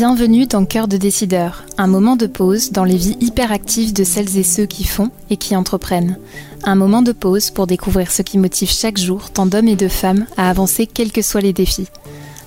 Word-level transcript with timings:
Bienvenue 0.00 0.46
dans 0.46 0.64
Cœur 0.64 0.88
de 0.88 0.96
décideur, 0.96 1.64
un 1.76 1.86
moment 1.86 2.16
de 2.16 2.26
pause 2.26 2.72
dans 2.72 2.84
les 2.84 2.96
vies 2.96 3.18
hyperactives 3.20 3.92
de 3.92 4.02
celles 4.02 4.38
et 4.38 4.42
ceux 4.42 4.64
qui 4.64 4.84
font 4.84 5.10
et 5.28 5.36
qui 5.36 5.54
entreprennent. 5.54 6.18
Un 6.64 6.74
moment 6.74 7.02
de 7.02 7.12
pause 7.12 7.50
pour 7.50 7.66
découvrir 7.66 8.10
ce 8.10 8.22
qui 8.22 8.38
motive 8.38 8.70
chaque 8.70 8.98
jour 8.98 9.30
tant 9.30 9.46
d'hommes 9.46 9.68
et 9.68 9.76
de 9.76 9.88
femmes 9.88 10.26
à 10.36 10.48
avancer 10.48 10.86
quels 10.86 11.12
que 11.12 11.22
soient 11.22 11.40
les 11.40 11.52
défis. 11.52 11.88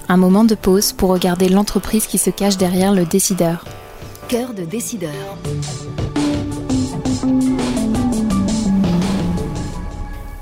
Un 0.10 0.18
moment 0.18 0.46
de 0.46 0.56
pause 0.56 0.94
pour 0.94 1.10
regarder 1.10 1.50
l'entreprise 1.50 2.08
qui 2.08 2.18
se 2.18 2.32
cache 2.32 2.58
derrière 2.58 2.94
le 2.94 3.06
décideur. 3.06 3.66
Cœur 4.30 4.54
de 4.54 4.64
décideur. 4.64 5.38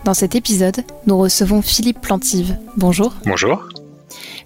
Dans 0.04 0.16
cet 0.16 0.34
épisode, 0.34 0.84
nous 1.06 1.16
recevons 1.16 1.62
Philippe 1.62 2.02
Plantive. 2.02 2.58
Bonjour. 2.76 3.14
Bonjour. 3.24 3.70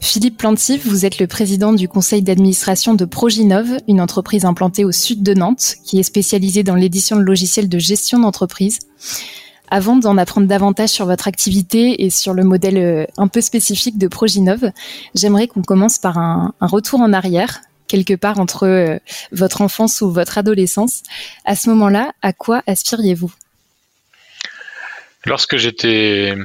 Philippe 0.01 0.37
Plantif, 0.37 0.85
vous 0.85 1.05
êtes 1.05 1.17
le 1.17 1.27
président 1.27 1.71
du 1.71 1.87
conseil 1.87 2.21
d'administration 2.21 2.93
de 2.93 3.05
Proginov, 3.05 3.77
une 3.87 4.01
entreprise 4.01 4.43
implantée 4.43 4.83
au 4.83 4.91
sud 4.91 5.23
de 5.23 5.33
Nantes, 5.33 5.75
qui 5.85 5.97
est 5.97 6.03
spécialisée 6.03 6.63
dans 6.63 6.75
l'édition 6.75 7.15
de 7.15 7.21
logiciels 7.21 7.69
de 7.69 7.79
gestion 7.79 8.19
d'entreprise. 8.19 8.79
Avant 9.69 9.95
d'en 9.95 10.17
apprendre 10.17 10.45
davantage 10.45 10.89
sur 10.89 11.05
votre 11.05 11.29
activité 11.29 12.03
et 12.03 12.09
sur 12.09 12.33
le 12.33 12.43
modèle 12.43 12.77
euh, 12.77 13.05
un 13.17 13.29
peu 13.29 13.39
spécifique 13.39 13.97
de 13.97 14.09
Proginov, 14.09 14.71
j'aimerais 15.15 15.47
qu'on 15.47 15.63
commence 15.63 15.99
par 15.99 16.17
un, 16.17 16.53
retour 16.59 16.99
en 16.99 17.13
arrière, 17.13 17.61
quelque 17.87 18.13
part 18.13 18.41
entre 18.41 18.67
euh, 18.67 18.99
votre 19.31 19.61
enfance 19.61 20.01
ou 20.01 20.11
votre 20.11 20.37
adolescence. 20.37 21.01
À 21.45 21.55
ce 21.55 21.69
moment-là, 21.69 22.11
à 22.21 22.33
quoi 22.33 22.61
aspiriez-vous? 22.67 23.31
Lorsque 25.25 25.57
j'étais 25.57 26.35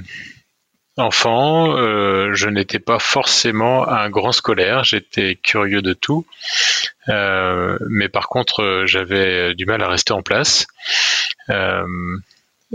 Enfant, 1.00 1.78
euh, 1.78 2.34
je 2.34 2.48
n'étais 2.48 2.78
pas 2.78 2.98
forcément 2.98 3.88
un 3.88 4.10
grand 4.10 4.32
scolaire, 4.32 4.84
j'étais 4.84 5.34
curieux 5.36 5.80
de 5.80 5.94
tout, 5.94 6.26
euh, 7.08 7.78
mais 7.88 8.10
par 8.10 8.28
contre 8.28 8.82
j'avais 8.86 9.54
du 9.54 9.64
mal 9.64 9.82
à 9.82 9.88
rester 9.88 10.12
en 10.12 10.22
place. 10.22 10.66
Euh, 11.48 11.86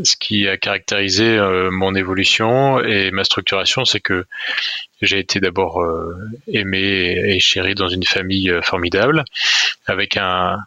ce 0.02 0.16
qui 0.18 0.48
a 0.48 0.58
caractérisé 0.58 1.40
mon 1.72 1.94
évolution 1.94 2.82
et 2.82 3.12
ma 3.12 3.24
structuration, 3.24 3.86
c'est 3.86 4.02
que 4.02 4.26
j'ai 5.02 5.20
été 5.20 5.40
d'abord 5.40 5.86
aimé 6.48 7.22
et 7.28 7.40
chéri 7.40 7.76
dans 7.76 7.88
une 7.88 8.04
famille 8.04 8.52
formidable, 8.62 9.24
avec 9.86 10.18
un, 10.18 10.58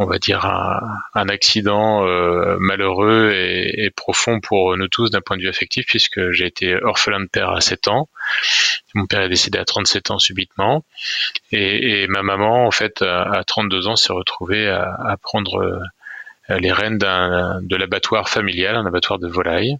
on 0.00 0.06
va 0.06 0.18
dire, 0.18 0.46
un, 0.46 1.28
accident 1.28 2.06
euh, 2.06 2.56
malheureux 2.58 3.32
et, 3.34 3.90
profond 3.90 4.40
pour 4.40 4.74
nous 4.78 4.88
tous 4.88 5.10
d'un 5.10 5.20
point 5.20 5.36
de 5.36 5.42
vue 5.42 5.48
affectif, 5.48 5.84
puisque 5.86 6.30
j'ai 6.30 6.46
été 6.46 6.74
orphelin 6.82 7.20
de 7.20 7.26
père 7.26 7.50
à 7.50 7.60
7 7.60 7.88
ans. 7.88 8.08
Mon 8.94 9.04
père 9.04 9.20
est 9.20 9.28
décédé 9.28 9.58
à 9.58 9.66
37 9.66 10.10
ans 10.10 10.18
subitement. 10.18 10.84
Et, 11.52 12.06
ma 12.08 12.22
maman, 12.22 12.66
en 12.66 12.70
fait, 12.70 13.02
à, 13.02 13.42
32 13.46 13.88
ans, 13.88 13.96
s'est 13.96 14.14
retrouvée 14.14 14.68
à, 14.68 15.16
prendre 15.20 15.60
euh, 15.60 16.58
les 16.58 16.72
rênes 16.72 16.96
de 16.96 17.76
l'abattoir 17.76 18.30
familial, 18.30 18.76
un 18.76 18.86
abattoir 18.86 19.18
de 19.18 19.28
volailles, 19.28 19.76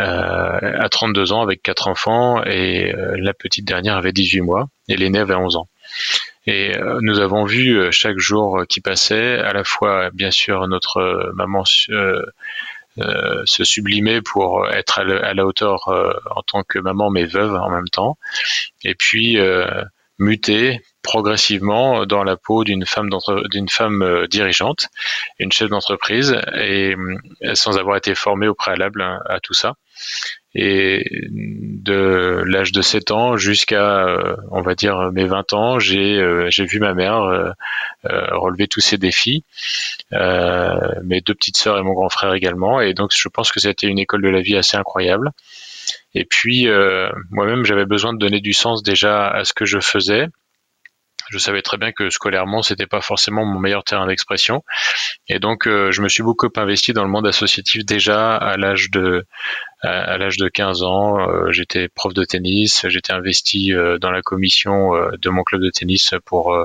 euh, 0.00 0.58
à 0.80 0.88
32 0.88 1.32
ans 1.32 1.42
avec 1.42 1.62
quatre 1.62 1.86
enfants 1.88 2.42
et 2.44 2.94
la 3.18 3.34
petite 3.34 3.66
dernière 3.66 3.98
avait 3.98 4.12
18 4.12 4.40
mois 4.40 4.68
et 4.88 4.96
l'aînée 4.96 5.18
avait 5.18 5.34
11 5.34 5.56
ans. 5.56 5.68
Et 6.46 6.76
euh, 6.76 6.98
nous 7.00 7.20
avons 7.20 7.44
vu 7.44 7.78
euh, 7.78 7.90
chaque 7.90 8.18
jour 8.18 8.64
qui 8.68 8.80
passait, 8.80 9.38
à 9.38 9.52
la 9.52 9.64
fois 9.64 10.10
bien 10.12 10.30
sûr 10.30 10.66
notre 10.68 11.32
maman 11.34 11.64
se 11.64 13.64
sublimer 13.64 14.20
pour 14.22 14.68
être 14.70 15.00
à 15.00 15.34
la 15.34 15.46
hauteur 15.46 15.88
en 16.30 16.42
tant 16.42 16.62
que 16.62 16.78
maman 16.78 17.10
mais 17.10 17.24
veuve 17.24 17.54
en 17.54 17.70
même 17.70 17.88
temps, 17.88 18.18
et 18.84 18.94
puis 18.94 19.36
muter 20.20 20.80
progressivement 21.02 22.06
dans 22.06 22.22
la 22.22 22.36
peau 22.36 22.62
d'une 22.62 22.86
femme 22.86 23.10
d'une 23.50 23.68
femme 23.68 24.28
dirigeante, 24.30 24.86
une 25.40 25.50
chef 25.50 25.70
d'entreprise, 25.70 26.36
et 26.54 26.94
sans 27.54 27.78
avoir 27.78 27.96
été 27.96 28.14
formée 28.14 28.46
au 28.46 28.54
préalable 28.54 29.02
à 29.28 29.40
tout 29.40 29.54
ça. 29.54 29.74
Et 30.54 31.04
de 31.32 32.42
l'âge 32.46 32.70
de 32.70 32.80
7 32.80 33.10
ans 33.10 33.36
jusqu'à, 33.36 34.06
euh, 34.06 34.36
on 34.52 34.62
va 34.62 34.74
dire, 34.74 35.10
mes 35.12 35.24
20 35.24 35.52
ans, 35.52 35.78
j'ai 35.80 36.20
euh, 36.20 36.48
j'ai 36.48 36.64
vu 36.64 36.78
ma 36.78 36.94
mère 36.94 37.22
euh, 37.22 37.50
relever 38.04 38.68
tous 38.68 38.80
ces 38.80 38.96
défis, 38.96 39.44
mes 40.12 41.20
deux 41.20 41.34
petites 41.34 41.56
sœurs 41.56 41.78
et 41.78 41.82
mon 41.82 41.92
grand 41.92 42.08
frère 42.08 42.34
également. 42.34 42.80
Et 42.80 42.94
donc, 42.94 43.10
je 43.14 43.28
pense 43.28 43.50
que 43.50 43.60
c'était 43.60 43.88
une 43.88 43.98
école 43.98 44.22
de 44.22 44.28
la 44.28 44.40
vie 44.40 44.56
assez 44.56 44.76
incroyable. 44.76 45.32
Et 46.14 46.24
puis, 46.24 46.68
moi-même, 47.30 47.64
j'avais 47.64 47.86
besoin 47.86 48.12
de 48.12 48.18
donner 48.18 48.40
du 48.40 48.52
sens 48.52 48.82
déjà 48.82 49.28
à 49.28 49.44
ce 49.44 49.52
que 49.52 49.64
je 49.64 49.80
faisais 49.80 50.28
je 51.34 51.38
savais 51.40 51.62
très 51.62 51.78
bien 51.78 51.90
que 51.90 52.10
scolairement 52.10 52.62
c'était 52.62 52.86
pas 52.86 53.00
forcément 53.00 53.44
mon 53.44 53.58
meilleur 53.58 53.82
terrain 53.82 54.06
d'expression. 54.06 54.62
Et 55.28 55.40
donc 55.40 55.66
euh, 55.66 55.90
je 55.90 56.00
me 56.00 56.08
suis 56.08 56.22
beaucoup 56.22 56.48
investi 56.56 56.92
dans 56.92 57.02
le 57.02 57.10
monde 57.10 57.26
associatif 57.26 57.84
déjà 57.84 58.36
à 58.36 58.56
l'âge 58.56 58.90
de 58.92 59.26
à, 59.82 60.16
l'âge 60.16 60.36
de 60.36 60.48
15 60.48 60.84
ans. 60.84 61.28
Euh, 61.28 61.50
j'étais 61.50 61.88
prof 61.88 62.14
de 62.14 62.24
tennis. 62.24 62.86
J'étais 62.88 63.12
investi 63.12 63.74
euh, 63.74 63.98
dans 63.98 64.12
la 64.12 64.22
commission 64.22 64.92
de 65.20 65.28
mon 65.28 65.42
club 65.42 65.60
de 65.60 65.70
tennis 65.70 66.14
pour 66.24 66.56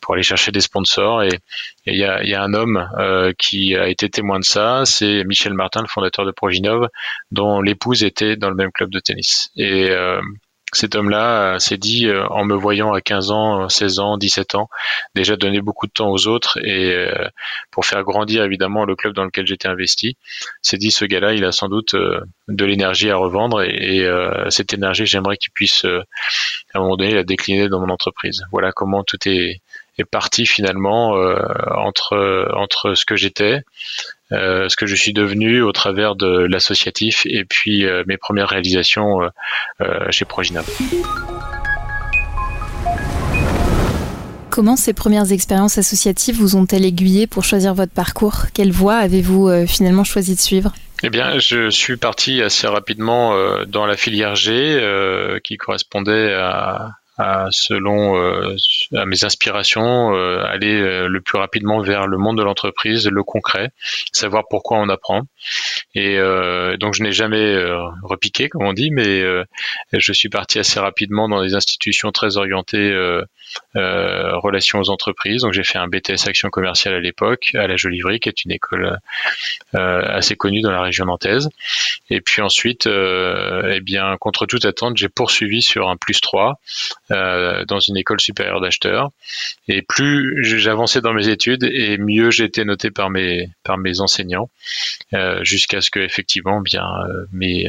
pour 0.00 0.14
aller 0.14 0.22
chercher 0.22 0.52
des 0.52 0.60
sponsors. 0.60 1.24
Et 1.24 1.40
il 1.86 1.96
y 1.96 2.04
a, 2.04 2.22
y 2.22 2.34
a 2.34 2.42
un 2.42 2.54
homme 2.54 2.88
qui 3.36 3.74
a 3.74 3.88
été 3.88 4.08
témoin 4.08 4.38
de 4.38 4.44
ça. 4.44 4.82
C'est 4.84 5.24
Michel 5.24 5.54
Martin 5.54 5.82
le 5.82 5.88
fondateur 5.88 6.24
de 6.24 6.30
Proginov 6.30 6.88
dont 7.32 7.60
l'épouse 7.60 8.04
était 8.04 8.36
dans 8.36 8.50
le 8.50 8.56
même 8.56 8.70
club 8.70 8.90
de 8.90 9.00
tennis. 9.00 9.50
Et 9.56 9.90
cet 10.72 10.94
homme-là 10.94 11.54
euh, 11.54 11.58
s'est 11.58 11.78
dit, 11.78 12.06
euh, 12.06 12.26
en 12.28 12.44
me 12.44 12.54
voyant 12.54 12.92
à 12.92 13.00
15 13.00 13.30
ans, 13.30 13.68
16 13.68 14.00
ans, 14.00 14.18
17 14.18 14.54
ans, 14.54 14.68
déjà 15.14 15.36
donner 15.36 15.60
beaucoup 15.62 15.86
de 15.86 15.92
temps 15.92 16.10
aux 16.10 16.26
autres 16.26 16.58
et 16.62 16.92
euh, 16.92 17.28
pour 17.70 17.86
faire 17.86 18.02
grandir 18.02 18.44
évidemment 18.44 18.84
le 18.84 18.94
club 18.94 19.14
dans 19.14 19.24
lequel 19.24 19.46
j'étais 19.46 19.68
investi, 19.68 20.16
s'est 20.60 20.76
dit 20.76 20.90
ce 20.90 21.04
gars-là, 21.04 21.32
il 21.32 21.44
a 21.44 21.52
sans 21.52 21.68
doute 21.68 21.94
de 21.94 22.64
l'énergie 22.64 23.10
à 23.10 23.16
revendre 23.16 23.62
et, 23.62 24.06
cette 24.50 24.72
énergie, 24.72 25.06
j'aimerais 25.06 25.36
qu'il 25.36 25.50
puisse 25.50 25.84
à 25.84 26.78
un 26.78 26.80
moment 26.80 26.96
donné 26.96 27.14
la 27.14 27.24
décliner 27.24 27.68
dans 27.68 27.80
mon 27.80 27.92
entreprise. 27.92 28.44
Voilà 28.52 28.72
comment 28.72 29.04
tout 29.04 29.18
est, 29.26 29.60
est 29.98 30.04
parti 30.04 30.46
finalement 30.46 31.12
entre 31.76 32.48
entre 32.54 32.94
ce 32.94 33.04
que 33.04 33.16
j'étais, 33.16 33.62
euh, 33.62 34.17
ce 34.30 34.76
que 34.76 34.86
je 34.86 34.94
suis 34.94 35.12
devenu 35.12 35.62
au 35.62 35.72
travers 35.72 36.16
de 36.16 36.46
l'associatif 36.50 37.22
et 37.26 37.44
puis 37.44 37.84
euh, 37.84 38.02
mes 38.06 38.16
premières 38.16 38.48
réalisations 38.48 39.20
euh, 39.80 40.10
chez 40.10 40.24
Proginab. 40.24 40.64
Comment 44.50 44.76
ces 44.76 44.92
premières 44.92 45.30
expériences 45.30 45.78
associatives 45.78 46.36
vous 46.36 46.56
ont-elles 46.56 46.84
aiguillé 46.84 47.26
pour 47.26 47.44
choisir 47.44 47.74
votre 47.74 47.92
parcours? 47.92 48.46
Quelle 48.54 48.72
voie 48.72 48.96
avez-vous 48.96 49.66
finalement 49.66 50.02
choisi 50.02 50.34
de 50.34 50.40
suivre? 50.40 50.72
Eh 51.04 51.10
bien, 51.10 51.38
je 51.38 51.70
suis 51.70 51.96
parti 51.96 52.42
assez 52.42 52.66
rapidement 52.66 53.36
dans 53.66 53.86
la 53.86 53.96
filière 53.96 54.34
G, 54.34 55.40
qui 55.44 55.58
correspondait 55.58 56.32
à, 56.32 56.97
selon 57.50 58.16
euh, 58.16 58.56
à 58.94 59.04
mes 59.04 59.24
inspirations, 59.24 60.14
euh, 60.14 60.44
aller 60.44 60.80
euh, 60.80 61.08
le 61.08 61.20
plus 61.20 61.38
rapidement 61.38 61.80
vers 61.80 62.06
le 62.06 62.16
monde 62.16 62.38
de 62.38 62.42
l'entreprise, 62.42 63.08
le 63.08 63.22
concret, 63.24 63.70
savoir 64.12 64.44
pourquoi 64.48 64.78
on 64.78 64.88
apprend. 64.88 65.22
Et 65.94 66.18
donc 66.78 66.94
je 66.94 67.02
n'ai 67.02 67.12
jamais 67.12 67.56
repiqué, 68.02 68.48
comme 68.48 68.64
on 68.64 68.72
dit, 68.72 68.90
mais 68.90 69.22
je 69.92 70.12
suis 70.12 70.28
parti 70.28 70.58
assez 70.58 70.78
rapidement 70.78 71.28
dans 71.28 71.42
des 71.42 71.54
institutions 71.54 72.12
très 72.12 72.36
orientées 72.36 72.92
relations 73.78 74.80
aux 74.80 74.90
entreprises. 74.90 75.42
Donc 75.42 75.52
j'ai 75.52 75.64
fait 75.64 75.78
un 75.78 75.88
BTS 75.88 76.26
Action 76.26 76.50
commerciale 76.50 76.94
à 76.94 77.00
l'époque, 77.00 77.50
à 77.54 77.66
la 77.66 77.76
Jolivry, 77.76 78.20
qui 78.20 78.28
est 78.28 78.44
une 78.44 78.52
école 78.52 78.98
assez 79.72 80.36
connue 80.36 80.60
dans 80.60 80.70
la 80.70 80.82
région 80.82 81.06
nantaise. 81.06 81.48
Et 82.10 82.20
puis 82.20 82.42
ensuite, 82.42 82.86
eh 82.86 83.80
bien, 83.80 84.16
contre 84.18 84.46
toute 84.46 84.64
attente, 84.64 84.96
j'ai 84.96 85.08
poursuivi 85.08 85.62
sur 85.62 85.88
un 85.88 85.96
plus 85.96 86.20
3 86.20 86.58
euh, 87.10 87.64
dans 87.64 87.80
une 87.80 87.96
école 87.96 88.20
supérieure 88.20 88.60
d'acheteurs. 88.60 89.10
Et 89.66 89.82
plus 89.82 90.44
j'avançais 90.44 91.00
dans 91.00 91.12
mes 91.12 91.28
études, 91.28 91.64
et 91.64 91.98
mieux 91.98 92.30
j'étais 92.30 92.64
noté 92.64 92.90
par 92.90 93.10
mes 93.10 93.50
par 93.64 93.78
mes 93.78 94.00
enseignants, 94.00 94.50
euh, 95.14 95.42
jusqu'à 95.42 95.80
ce 95.80 95.90
que 95.90 96.00
effectivement 96.00 96.60
bien 96.60 96.84
euh, 96.84 97.26
mes 97.32 97.68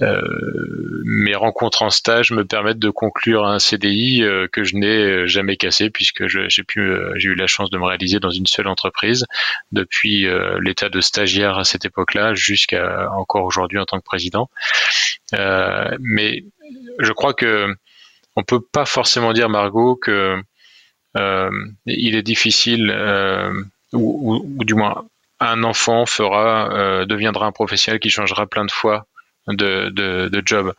mes 0.00 1.34
rencontres 1.34 1.82
en 1.82 1.90
stage 1.90 2.30
me 2.30 2.44
permettent 2.44 2.78
de 2.78 2.90
conclure 2.90 3.46
un 3.46 3.58
CDI 3.58 4.24
que 4.52 4.64
je 4.64 4.76
n'ai 4.76 5.28
jamais 5.28 5.56
cassé 5.56 5.90
puisque 5.90 6.26
j'ai 6.26 6.62
pu 6.62 6.92
j'ai 7.16 7.28
eu 7.28 7.34
la 7.34 7.46
chance 7.46 7.70
de 7.70 7.78
me 7.78 7.84
réaliser 7.84 8.18
dans 8.18 8.30
une 8.30 8.46
seule 8.46 8.68
entreprise 8.68 9.26
depuis 9.72 10.26
l'état 10.60 10.88
de 10.88 11.00
stagiaire 11.00 11.58
à 11.58 11.64
cette 11.64 11.84
époque-là 11.84 12.34
jusqu'à 12.34 13.10
encore 13.12 13.44
aujourd'hui 13.44 13.78
en 13.78 13.84
tant 13.84 13.98
que 13.98 14.04
président. 14.04 14.48
mais 15.32 16.44
je 16.98 17.12
crois 17.12 17.34
que 17.34 17.74
on 18.36 18.42
peut 18.42 18.60
pas 18.60 18.84
forcément 18.84 19.32
dire 19.32 19.48
Margot 19.48 19.96
que 19.96 20.42
euh, 21.16 21.50
il 21.86 22.14
est 22.14 22.22
difficile 22.22 22.90
euh, 22.90 23.52
ou, 23.92 24.64
du 24.64 24.74
moins 24.74 25.04
un 25.40 25.64
enfant 25.64 26.06
fera 26.06 26.72
euh, 26.72 27.06
deviendra 27.06 27.46
un 27.46 27.52
professionnel 27.52 27.98
qui 27.98 28.10
changera 28.10 28.46
plein 28.46 28.64
de 28.64 28.70
fois 28.70 29.06
de, 29.54 29.90
de, 29.90 30.28
de 30.28 30.42
job. 30.44 30.72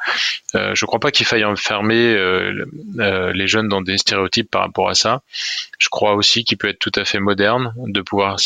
Euh, 0.55 0.75
je 0.75 0.83
ne 0.83 0.87
crois 0.87 0.99
pas 0.99 1.11
qu'il 1.11 1.25
faille 1.25 1.45
enfermer 1.45 2.13
euh, 2.13 2.65
euh, 2.99 3.31
les 3.33 3.47
jeunes 3.47 3.67
dans 3.67 3.81
des 3.81 3.97
stéréotypes 3.97 4.49
par 4.49 4.61
rapport 4.61 4.89
à 4.89 4.95
ça. 4.95 5.21
Je 5.79 5.89
crois 5.89 6.15
aussi 6.15 6.43
qu'il 6.43 6.57
peut 6.57 6.67
être 6.69 6.79
tout 6.79 6.91
à 6.95 7.05
fait 7.05 7.19
moderne 7.19 7.73
de 7.77 8.01
pouvoir 8.01 8.37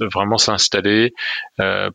vraiment 0.00 0.38
s'installer, 0.38 1.14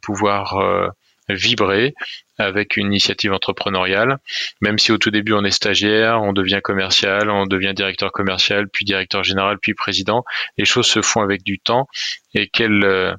pouvoir 0.01 0.93
vibrer 1.29 1.93
avec 2.37 2.77
une 2.77 2.87
initiative 2.87 3.33
entrepreneuriale, 3.33 4.17
même 4.61 4.77
si 4.77 4.91
au 4.91 4.97
tout 4.97 5.11
début 5.11 5.33
on 5.33 5.43
est 5.43 5.51
stagiaire, 5.51 6.21
on 6.21 6.33
devient 6.33 6.59
commercial, 6.63 7.29
on 7.29 7.45
devient 7.45 7.73
directeur 7.75 8.11
commercial, 8.11 8.67
puis 8.67 8.85
directeur 8.85 9.23
général, 9.23 9.57
puis 9.59 9.73
président. 9.73 10.23
Les 10.57 10.65
choses 10.65 10.87
se 10.87 11.01
font 11.01 11.21
avec 11.21 11.43
du 11.43 11.59
temps 11.59 11.87
et 12.33 12.47
quelle 12.47 13.17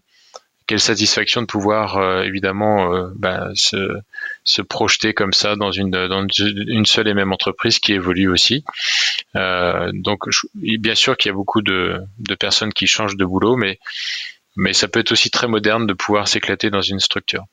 quelle 0.66 0.80
satisfaction 0.80 1.42
de 1.42 1.46
pouvoir 1.46 1.96
euh, 1.96 2.22
évidemment 2.22 2.92
euh, 2.92 3.10
bah, 3.14 3.50
se, 3.54 3.98
se, 4.44 4.62
projeter 4.62 5.14
comme 5.14 5.32
ça 5.32 5.56
dans 5.56 5.70
une, 5.70 5.90
dans 5.90 6.26
une 6.28 6.86
seule 6.86 7.08
et 7.08 7.14
même 7.14 7.32
entreprise 7.32 7.78
qui 7.78 7.92
évolue 7.92 8.28
aussi. 8.28 8.64
Euh, 9.36 9.90
donc 9.94 10.24
bien 10.54 10.94
sûr 10.94 11.16
qu'il 11.16 11.30
y 11.30 11.32
a 11.32 11.36
beaucoup 11.36 11.62
de, 11.62 12.00
de, 12.18 12.34
personnes 12.34 12.72
qui 12.72 12.86
changent 12.86 13.16
de 13.16 13.24
boulot, 13.24 13.56
mais, 13.56 13.78
mais 14.56 14.72
ça 14.72 14.88
peut 14.88 15.00
être 15.00 15.12
aussi 15.12 15.30
très 15.30 15.46
moderne 15.46 15.86
de 15.86 15.92
pouvoir 15.92 16.26
s'éclater 16.26 16.70
dans 16.70 16.82
une 16.82 17.00
structure. 17.00 17.44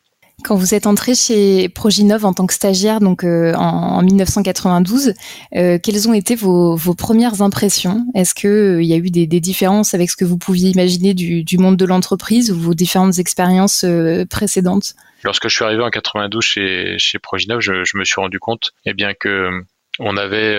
Quand 0.43 0.55
vous 0.55 0.73
êtes 0.73 0.87
entré 0.87 1.13
chez 1.13 1.69
Proginov 1.69 2.25
en 2.25 2.33
tant 2.33 2.47
que 2.47 2.53
stagiaire, 2.53 2.99
donc 2.99 3.23
euh, 3.23 3.53
en, 3.53 4.01
1992, 4.01 5.13
euh, 5.55 5.77
quelles 5.81 6.09
ont 6.09 6.13
été 6.13 6.35
vos, 6.35 6.77
premières 6.95 7.41
impressions? 7.41 8.05
Est-ce 8.15 8.33
qu'il 8.33 8.49
euh, 8.49 8.83
y 8.83 8.93
a 8.93 8.97
eu 8.97 9.09
des, 9.09 9.27
différences 9.27 9.93
avec 9.93 10.09
ce 10.09 10.17
que 10.17 10.25
vous 10.25 10.37
pouviez 10.37 10.71
imaginer 10.71 11.13
du, 11.13 11.57
monde 11.57 11.77
de 11.77 11.85
l'entreprise 11.85 12.51
ou 12.51 12.59
vos 12.59 12.73
différentes 12.73 13.19
expériences 13.19 13.85
précédentes? 14.29 14.95
Lorsque 15.23 15.47
je 15.47 15.55
suis 15.55 15.63
arrivé 15.63 15.83
en 15.83 15.89
92 15.89 16.43
chez, 16.43 16.97
Proginov, 17.21 17.61
je, 17.61 17.97
me 17.97 18.03
suis 18.03 18.19
rendu 18.19 18.39
compte 18.39 18.71
eh 18.85 18.93
bien 18.93 19.13
que 19.13 19.63
on 19.99 20.17
avait 20.17 20.57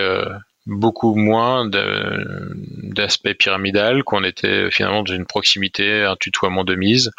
beaucoup 0.65 1.13
moins 1.13 1.69
d'aspect 1.69 3.35
pyramidal, 3.35 4.03
qu'on 4.03 4.23
était 4.23 4.71
finalement 4.71 5.03
dans 5.03 5.13
une 5.13 5.25
proximité, 5.25 6.03
un 6.03 6.15
tutoiement 6.15 6.63
de 6.63 6.75
mise, 6.75 7.11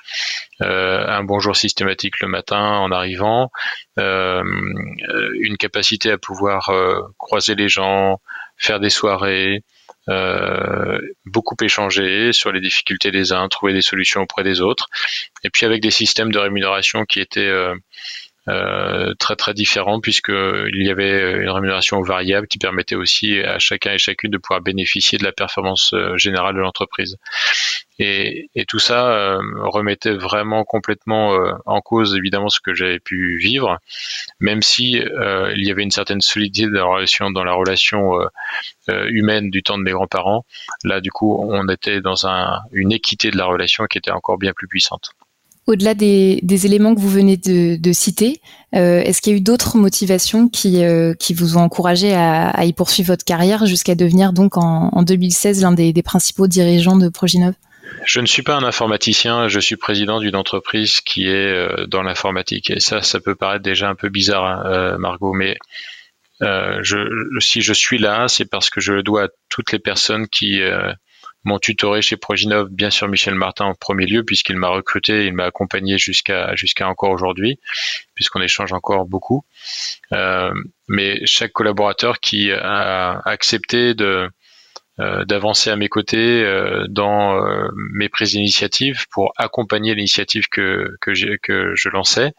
euh, 0.62 1.05
un 1.16 1.24
bonjour 1.24 1.56
systématique 1.56 2.20
le 2.20 2.28
matin 2.28 2.60
en 2.60 2.90
arrivant, 2.92 3.50
euh, 3.98 4.42
une 5.40 5.56
capacité 5.56 6.10
à 6.10 6.18
pouvoir 6.18 6.68
euh, 6.68 7.00
croiser 7.18 7.54
les 7.54 7.68
gens, 7.68 8.20
faire 8.56 8.80
des 8.80 8.90
soirées, 8.90 9.62
beaucoup 11.24 11.56
échanger 11.62 12.32
sur 12.32 12.52
les 12.52 12.60
difficultés 12.60 13.10
des 13.10 13.32
uns, 13.32 13.48
trouver 13.48 13.72
des 13.72 13.82
solutions 13.82 14.22
auprès 14.22 14.44
des 14.44 14.60
autres, 14.60 14.86
et 15.42 15.50
puis 15.50 15.66
avec 15.66 15.82
des 15.82 15.90
systèmes 15.90 16.30
de 16.30 16.38
rémunération 16.38 17.04
qui 17.04 17.18
étaient 17.18 17.50
euh, 18.48 19.12
très 19.18 19.34
très 19.34 19.54
différent 19.54 20.00
puisque 20.00 20.28
il 20.28 20.86
y 20.86 20.88
avait 20.88 21.42
une 21.42 21.50
rémunération 21.50 22.00
variable 22.00 22.46
qui 22.46 22.58
permettait 22.58 22.94
aussi 22.94 23.40
à 23.40 23.58
chacun 23.58 23.94
et 23.94 23.98
chacune 23.98 24.30
de 24.30 24.38
pouvoir 24.38 24.60
bénéficier 24.60 25.18
de 25.18 25.24
la 25.24 25.32
performance 25.32 25.92
euh, 25.94 26.16
générale 26.16 26.54
de 26.54 26.60
l'entreprise. 26.60 27.16
Et, 27.98 28.48
et, 28.54 28.64
tout 28.64 28.78
ça 28.78 29.10
euh, 29.10 29.40
remettait 29.64 30.12
vraiment 30.12 30.64
complètement 30.64 31.34
en 31.64 31.80
cause 31.80 32.14
évidemment 32.14 32.48
ce 32.48 32.60
que 32.60 32.74
j'avais 32.74 33.00
pu 33.00 33.38
vivre, 33.38 33.78
même 34.38 34.62
si 34.62 34.92
il 34.92 35.66
y 35.66 35.70
avait 35.70 35.82
une 35.82 35.90
certaine 35.90 36.20
solidité 36.20 36.70
dans 36.70 36.84
la 36.84 36.84
relation, 36.84 37.30
dans 37.30 37.44
la 37.44 37.54
relation 37.54 38.12
humaine 38.88 39.50
du 39.50 39.62
temps 39.62 39.78
de 39.78 39.82
mes 39.82 39.92
grands-parents. 39.92 40.44
Là, 40.84 41.00
du 41.00 41.10
coup, 41.10 41.36
on 41.40 41.68
était 41.68 42.02
dans 42.02 42.26
un, 42.26 42.60
une 42.72 42.92
équité 42.92 43.30
de 43.30 43.38
la 43.38 43.46
relation 43.46 43.86
qui 43.86 43.98
était 43.98 44.10
encore 44.10 44.36
bien 44.38 44.52
plus 44.52 44.68
puissante. 44.68 45.12
Au-delà 45.66 45.94
des, 45.94 46.66
éléments 46.66 46.94
que 46.94 47.00
vous 47.00 47.08
venez 47.08 47.36
de, 47.36 47.92
citer, 47.92 48.40
euh, 48.76 49.00
est-ce 49.00 49.20
qu'il 49.20 49.32
y 49.32 49.36
a 49.36 49.38
eu 49.38 49.42
d'autres 49.42 49.76
motivations 49.76 50.48
qui, 50.48 50.84
euh, 50.84 51.14
vous 51.34 51.56
ont 51.56 51.62
encouragé 51.62 52.14
à, 52.14 52.64
y 52.64 52.72
poursuivre 52.72 53.08
votre 53.08 53.24
carrière 53.24 53.66
jusqu'à 53.66 53.96
devenir 53.96 54.32
donc 54.32 54.56
en, 54.56 55.02
2016 55.02 55.62
l'un 55.62 55.72
des, 55.72 56.02
principaux 56.04 56.46
dirigeants 56.46 56.96
de 56.96 57.08
Proginov? 57.08 57.54
Je 58.04 58.20
ne 58.20 58.26
suis 58.26 58.42
pas 58.42 58.54
un 58.54 58.62
informaticien, 58.62 59.48
je 59.48 59.58
suis 59.58 59.76
président 59.76 60.20
d'une 60.20 60.36
entreprise 60.36 61.00
qui 61.00 61.26
est 61.26 61.52
euh, 61.52 61.86
dans 61.86 62.02
l'informatique. 62.02 62.70
Et 62.70 62.78
ça, 62.78 63.02
ça 63.02 63.18
peut 63.18 63.34
paraître 63.34 63.64
déjà 63.64 63.88
un 63.88 63.96
peu 63.96 64.08
bizarre, 64.08 64.44
hein, 64.44 64.98
Margot, 64.98 65.32
mais 65.32 65.56
je, 66.40 67.38
si 67.40 67.60
je 67.60 67.72
suis 67.72 67.98
là, 67.98 68.28
c'est 68.28 68.44
parce 68.44 68.70
que 68.70 68.80
je 68.80 68.92
le 68.92 69.02
dois 69.02 69.24
à 69.24 69.28
toutes 69.48 69.72
les 69.72 69.80
personnes 69.80 70.28
qui 70.28 70.60
m'ont 71.46 71.58
tutoré 71.60 72.02
chez 72.02 72.16
Proginov, 72.16 72.68
bien 72.70 72.90
sûr 72.90 73.08
Michel 73.08 73.34
Martin 73.34 73.66
en 73.66 73.74
premier 73.74 74.06
lieu, 74.06 74.24
puisqu'il 74.24 74.56
m'a 74.56 74.68
recruté, 74.68 75.26
il 75.26 75.32
m'a 75.32 75.44
accompagné 75.44 75.96
jusqu'à 75.96 76.54
jusqu'à 76.56 76.88
encore 76.88 77.10
aujourd'hui, 77.10 77.58
puisqu'on 78.14 78.42
échange 78.42 78.72
encore 78.72 79.06
beaucoup. 79.06 79.44
Euh, 80.12 80.52
mais 80.88 81.24
chaque 81.24 81.52
collaborateur 81.52 82.18
qui 82.18 82.50
a 82.52 83.20
accepté 83.24 83.94
de 83.94 84.28
euh, 84.98 85.24
d'avancer 85.24 85.70
à 85.70 85.76
mes 85.76 85.88
côtés 85.88 86.42
euh, 86.42 86.86
dans 86.88 87.40
mes 87.94 88.08
prises 88.08 88.32
d'initiative 88.32 89.06
pour 89.10 89.32
accompagner 89.36 89.94
l'initiative 89.94 90.48
que 90.50 90.96
que, 91.00 91.36
que 91.42 91.72
je 91.76 91.88
lançais, 91.90 92.32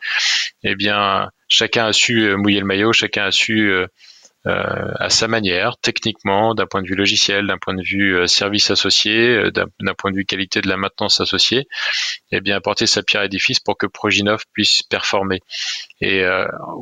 eh 0.64 0.76
bien 0.76 1.30
chacun 1.48 1.86
a 1.86 1.94
su 1.94 2.36
mouiller 2.36 2.60
le 2.60 2.66
maillot, 2.66 2.94
chacun 2.94 3.26
a 3.26 3.32
su 3.32 3.70
euh, 3.72 3.88
à 4.48 5.10
sa 5.10 5.28
manière, 5.28 5.78
techniquement, 5.82 6.56
d'un 6.56 6.68
point 6.68 6.82
de 6.82 6.88
vue 6.88 6.96
logiciel, 6.96 7.48
d'un 7.48 7.58
point 7.58 7.74
de 7.74 7.84
vue 7.84 8.16
euh, 8.16 8.28
service 8.28 8.72
associé, 8.72 9.30
euh, 9.30 9.52
d'un 9.52 9.94
point 9.94 10.12
de 10.12 10.16
vue 10.16 10.26
qualité 10.26 10.62
de 10.62 10.70
la 10.70 10.78
maintenance 10.78 11.20
associée, 11.20 11.68
et 12.32 12.38
eh 12.38 12.42
bien 12.42 12.56
apporter 12.56 12.88
sa 12.88 13.04
pierre 13.04 13.24
à 13.24 13.28
pour 13.66 13.78
que 13.78 13.88
Proginov 13.88 14.44
puisse 14.54 14.84
performer. 14.84 15.42
Et 16.02 16.24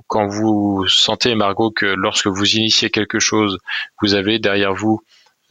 quand 0.07 0.27
vous 0.27 0.85
sentez, 0.87 1.35
Margot, 1.35 1.71
que 1.71 1.85
lorsque 1.85 2.27
vous 2.27 2.55
initiez 2.55 2.89
quelque 2.89 3.19
chose, 3.19 3.59
vous 4.01 4.15
avez 4.15 4.39
derrière 4.39 4.73
vous 4.73 5.01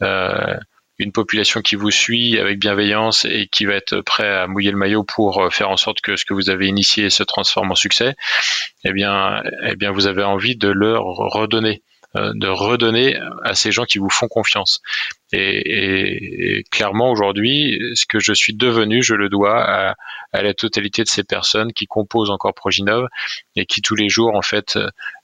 une 0.01 1.11
population 1.11 1.61
qui 1.61 1.75
vous 1.75 1.91
suit 1.91 2.37
avec 2.39 2.59
bienveillance 2.59 3.25
et 3.25 3.47
qui 3.51 3.65
va 3.65 3.73
être 3.73 4.01
prêt 4.01 4.27
à 4.27 4.47
mouiller 4.47 4.71
le 4.71 4.77
maillot 4.77 5.03
pour 5.03 5.47
faire 5.53 5.69
en 5.69 5.77
sorte 5.77 6.01
que 6.01 6.15
ce 6.15 6.25
que 6.25 6.33
vous 6.33 6.49
avez 6.49 6.67
initié 6.67 7.09
se 7.09 7.23
transforme 7.23 7.71
en 7.71 7.75
succès, 7.75 8.15
eh 8.83 8.91
bien, 8.91 9.41
eh 9.63 9.75
bien, 9.75 9.91
vous 9.91 10.07
avez 10.07 10.23
envie 10.23 10.57
de 10.57 10.69
leur 10.69 11.03
redonner. 11.03 11.81
Euh, 12.15 12.31
de 12.33 12.47
redonner 12.47 13.17
à 13.43 13.55
ces 13.55 13.73
gens 13.73 13.83
qui 13.83 13.97
vous 13.97 14.09
font 14.09 14.27
confiance. 14.27 14.81
Et, 15.33 16.63
clairement 16.71 17.11
aujourd'hui, 17.11 17.77
ce 17.93 18.05
que 18.05 18.19
je 18.19 18.31
suis 18.31 18.53
devenu, 18.53 19.03
je 19.03 19.15
le 19.15 19.27
dois 19.27 19.61
à, 19.61 19.95
la 20.31 20.53
totalité 20.53 21.03
de 21.03 21.09
ces 21.09 21.23
personnes 21.23 21.73
qui 21.73 21.87
composent 21.87 22.29
encore 22.29 22.53
Proginov 22.53 23.07
et 23.55 23.65
qui 23.65 23.81
tous 23.81 23.95
les 23.95 24.07
jours 24.07 24.35
en 24.35 24.41
fait 24.41 24.77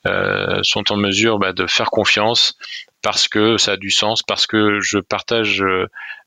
euh, 0.06 0.60
sont 0.64 0.92
en 0.92 0.98
mesure 0.98 1.40
bah, 1.40 1.54
de 1.54 1.66
faire 1.68 1.92
confiance 1.92 2.58
parce 3.02 3.28
que 3.28 3.58
ça 3.58 3.74
a 3.74 3.78
du 3.78 3.90
sens, 3.90 4.24
parce 4.24 4.48
que 4.48 4.80
je 4.80 5.00
partage 5.00 5.64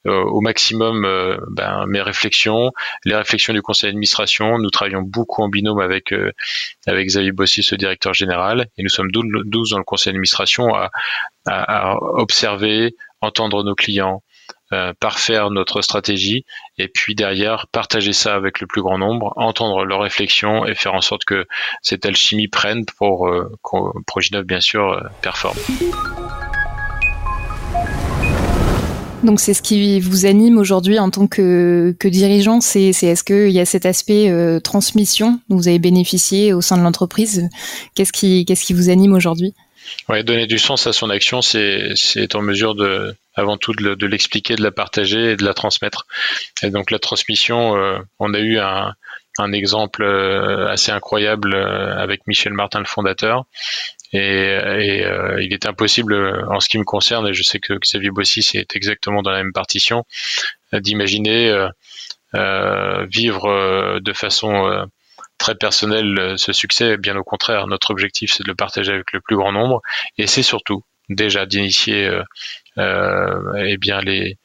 euh, 0.06 0.22
au 0.22 0.42
maximum 0.42 1.06
euh, 1.06 1.38
ben, 1.48 1.86
mes 1.86 2.02
réflexions, 2.02 2.72
les 3.04 3.16
réflexions 3.16 3.54
du 3.54 3.62
conseil 3.62 3.88
d'administration. 3.88 4.58
Nous 4.58 4.68
travaillons 4.68 5.00
beaucoup 5.00 5.42
en 5.42 5.48
binôme 5.48 5.80
avec 5.80 6.12
euh, 6.12 6.32
avec 6.86 7.06
Xavier 7.06 7.32
Bossis, 7.32 7.66
le 7.70 7.78
directeur 7.78 8.12
général, 8.12 8.66
et 8.76 8.82
nous 8.82 8.90
sommes 8.90 9.10
12 9.10 9.70
dans 9.70 9.78
le 9.78 9.84
conseil 9.84 10.12
d'administration 10.12 10.74
à, 10.74 10.90
à, 11.46 11.96
observer, 11.96 12.96
entendre 13.22 13.64
nos 13.64 13.74
clients, 13.74 14.22
parfaire 14.98 15.50
notre 15.50 15.82
stratégie 15.82 16.44
et 16.78 16.88
puis 16.88 17.14
derrière 17.14 17.68
partager 17.68 18.12
ça 18.12 18.34
avec 18.34 18.60
le 18.60 18.66
plus 18.66 18.82
grand 18.82 18.98
nombre, 18.98 19.32
entendre 19.36 19.84
leurs 19.84 20.00
réflexions 20.00 20.66
et 20.66 20.74
faire 20.74 20.94
en 20.94 21.00
sorte 21.00 21.24
que 21.24 21.46
cette 21.80 22.04
alchimie 22.04 22.48
prenne 22.48 22.84
pour 22.98 23.28
euh, 23.28 23.50
que 23.62 24.02
Proginov 24.06 24.44
bien 24.44 24.60
sûr 24.60 25.00
performe. 25.22 25.56
Donc 29.24 29.40
c'est 29.40 29.54
ce 29.54 29.62
qui 29.62 30.00
vous 30.00 30.26
anime 30.26 30.58
aujourd'hui 30.58 30.98
en 30.98 31.10
tant 31.10 31.26
que, 31.26 31.96
dirigeant, 32.04 32.60
c'est 32.60 32.90
est-ce 32.90 33.24
qu'il 33.24 33.50
y 33.50 33.58
a 33.58 33.64
cet 33.64 33.86
aspect 33.86 34.28
euh, 34.28 34.60
transmission 34.60 35.40
dont 35.48 35.56
vous 35.56 35.68
avez 35.68 35.78
bénéficié 35.78 36.52
au 36.52 36.60
sein 36.60 36.76
de 36.76 36.82
l'entreprise? 36.82 37.48
Qu'est-ce 37.94 38.12
qui, 38.12 38.74
vous 38.74 38.90
anime 38.90 39.14
aujourd'hui? 39.14 39.54
Ouais, 40.10 40.22
donner 40.24 40.46
du 40.46 40.58
sens 40.58 40.86
à 40.86 40.92
son 40.92 41.08
action, 41.08 41.40
c'est 41.40 42.34
en 42.34 42.42
mesure 42.42 42.74
de, 42.74 43.14
avant 43.34 43.56
tout, 43.56 43.72
de, 43.72 44.06
l'expliquer, 44.06 44.56
de 44.56 44.62
la 44.62 44.72
partager 44.72 45.32
et 45.32 45.36
de 45.36 45.44
la 45.44 45.54
transmettre. 45.54 46.06
Et 46.62 46.68
donc 46.68 46.90
la 46.90 46.98
transmission, 46.98 47.76
euh, 47.76 47.98
on 48.18 48.34
a 48.34 48.40
eu 48.40 48.58
un, 48.58 48.92
un 49.38 49.52
exemple 49.52 50.02
euh, 50.02 50.68
assez 50.68 50.92
incroyable 50.92 51.56
avec 51.56 52.26
Michel 52.26 52.52
Martin, 52.52 52.80
le 52.80 52.84
fondateur, 52.84 53.46
et, 54.12 55.04
euh, 55.04 55.42
il 55.42 55.52
est 55.52 55.66
impossible, 55.66 56.14
en 56.48 56.60
ce 56.60 56.68
qui 56.68 56.78
me 56.78 56.84
concerne, 56.84 57.26
et 57.28 57.34
je 57.34 57.42
sais 57.42 57.58
que 57.58 57.74
Xavier 57.74 58.10
Bossy 58.10 58.40
est 58.54 58.76
exactement 58.76 59.22
dans 59.22 59.30
la 59.30 59.42
même 59.42 59.52
partition, 59.52 60.04
d'imaginer 60.72 61.50
euh, 61.50 61.68
euh, 62.34 63.06
vivre 63.06 63.98
de 64.00 64.12
façon 64.12 64.86
très 65.38 65.54
personnelle 65.54 66.34
ce 66.36 66.52
succès. 66.52 66.96
Bien 66.96 67.16
au 67.16 67.24
contraire, 67.24 67.66
notre 67.66 67.90
objectif, 67.90 68.32
c'est 68.32 68.44
de 68.44 68.48
le 68.48 68.54
partager 68.54 68.92
avec 68.92 69.12
le 69.12 69.20
plus 69.20 69.36
grand 69.36 69.52
nombre, 69.52 69.82
et 70.18 70.26
c'est 70.26 70.42
surtout 70.42 70.82
déjà 71.08 71.46
d'initier 71.46 72.10
eh 72.76 73.76
bien 73.78 74.00
les, 74.00 74.38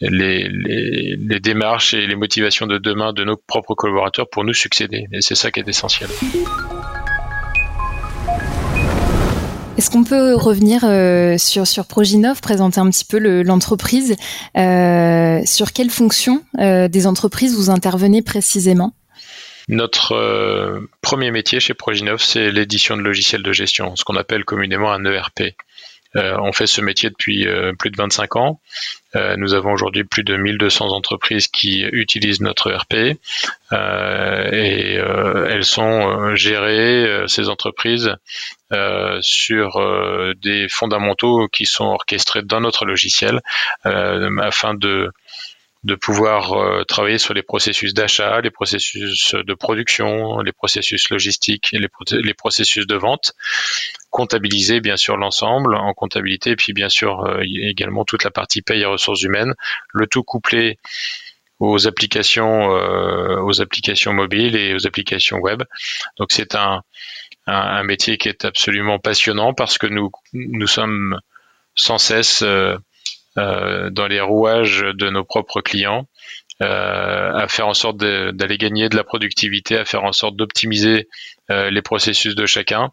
les, 0.00 1.40
démarches 1.40 1.94
et 1.94 2.06
les 2.06 2.16
motivations 2.16 2.66
de 2.66 2.78
demain 2.78 3.12
de 3.12 3.24
nos 3.24 3.36
propres 3.36 3.74
collaborateurs 3.74 4.28
pour 4.30 4.44
nous 4.44 4.54
succéder. 4.54 5.06
Et 5.12 5.20
c'est 5.20 5.34
ça 5.34 5.50
qui 5.50 5.60
est 5.60 5.68
essentiel. 5.68 6.10
Est-ce 9.80 9.88
qu'on 9.88 10.04
peut 10.04 10.34
revenir 10.34 10.80
sur, 11.40 11.66
sur 11.66 11.86
Proginov, 11.86 12.42
présenter 12.42 12.80
un 12.80 12.90
petit 12.90 13.06
peu 13.06 13.42
l'entreprise 13.42 14.14
Sur 14.54 15.72
quelles 15.72 15.88
fonctions 15.88 16.44
des 16.58 17.06
entreprises 17.06 17.56
vous 17.56 17.70
intervenez 17.70 18.20
précisément? 18.20 18.92
Notre 19.68 20.82
premier 21.00 21.30
métier 21.30 21.60
chez 21.60 21.72
Proginov, 21.72 22.20
c'est 22.20 22.50
l'édition 22.50 22.94
de 22.98 23.00
logiciels 23.00 23.42
de 23.42 23.52
gestion, 23.54 23.96
ce 23.96 24.04
qu'on 24.04 24.16
appelle 24.16 24.44
communément 24.44 24.92
un 24.92 25.02
ERP. 25.06 25.54
Euh, 26.16 26.36
on 26.40 26.52
fait 26.52 26.66
ce 26.66 26.80
métier 26.80 27.08
depuis 27.08 27.46
euh, 27.46 27.72
plus 27.72 27.90
de 27.90 27.96
25 27.96 28.36
ans. 28.36 28.60
Euh, 29.14 29.36
nous 29.36 29.54
avons 29.54 29.72
aujourd'hui 29.72 30.04
plus 30.04 30.24
de 30.24 30.36
1200 30.36 30.88
entreprises 30.88 31.46
qui 31.46 31.82
utilisent 31.82 32.40
notre 32.40 32.72
ERP 32.72 33.16
et 33.72 34.94
elles 34.94 35.64
sont 35.64 36.34
gérées, 36.34 37.24
ces 37.28 37.48
entreprises, 37.48 38.16
sur 39.20 40.34
des 40.40 40.68
fondamentaux 40.68 41.48
qui 41.48 41.66
sont 41.66 41.84
orchestrés 41.84 42.42
dans 42.42 42.60
notre 42.60 42.84
logiciel 42.84 43.40
afin 43.84 44.74
de 44.74 45.10
de 45.82 45.94
pouvoir 45.94 46.52
euh, 46.52 46.84
travailler 46.84 47.18
sur 47.18 47.32
les 47.32 47.42
processus 47.42 47.94
d'achat, 47.94 48.40
les 48.42 48.50
processus 48.50 49.34
de 49.34 49.54
production, 49.54 50.40
les 50.40 50.52
processus 50.52 51.08
logistiques 51.08 51.72
et 51.72 51.78
les, 51.78 52.34
processus 52.34 52.86
de 52.86 52.96
vente, 52.96 53.32
comptabiliser 54.10 54.80
bien 54.80 54.96
sûr 54.96 55.16
l'ensemble 55.16 55.74
en 55.74 55.94
comptabilité, 55.94 56.50
et 56.50 56.56
puis 56.56 56.74
bien 56.74 56.90
sûr 56.90 57.24
euh, 57.24 57.40
également 57.42 58.04
toute 58.04 58.24
la 58.24 58.30
partie 58.30 58.60
paye 58.60 58.82
et 58.82 58.86
ressources 58.86 59.22
humaines, 59.22 59.54
le 59.94 60.06
tout 60.06 60.22
couplé 60.22 60.78
aux 61.60 61.86
applications, 61.86 62.76
euh, 62.76 63.40
aux 63.40 63.62
applications 63.62 64.12
mobiles 64.12 64.56
et 64.56 64.74
aux 64.74 64.86
applications 64.86 65.38
web. 65.38 65.62
Donc 66.18 66.32
c'est 66.32 66.54
un, 66.54 66.82
un, 67.50 67.82
métier 67.82 68.18
qui 68.18 68.28
est 68.28 68.44
absolument 68.44 68.98
passionnant 68.98 69.54
parce 69.54 69.78
que 69.78 69.86
nous 69.86 70.66
sommes 70.66 71.18
sans 71.74 71.98
cesse 71.98 72.44
euh, 73.38 73.90
dans 73.90 74.08
les 74.08 74.20
rouages 74.20 74.80
de 74.80 75.08
nos 75.08 75.22
propres 75.22 75.60
clients, 75.60 76.08
euh, 76.62 77.32
à 77.32 77.46
faire 77.46 77.68
en 77.68 77.74
sorte 77.74 77.96
d'aller 77.96 78.58
gagner 78.58 78.88
de 78.88 78.96
la 78.96 79.04
productivité, 79.04 79.78
à 79.78 79.84
faire 79.84 80.02
en 80.02 80.10
sorte 80.10 80.34
d'optimiser 80.34 81.08
euh, 81.50 81.70
les 81.70 81.80
processus 81.80 82.34
de 82.34 82.44
chacun 82.44 82.90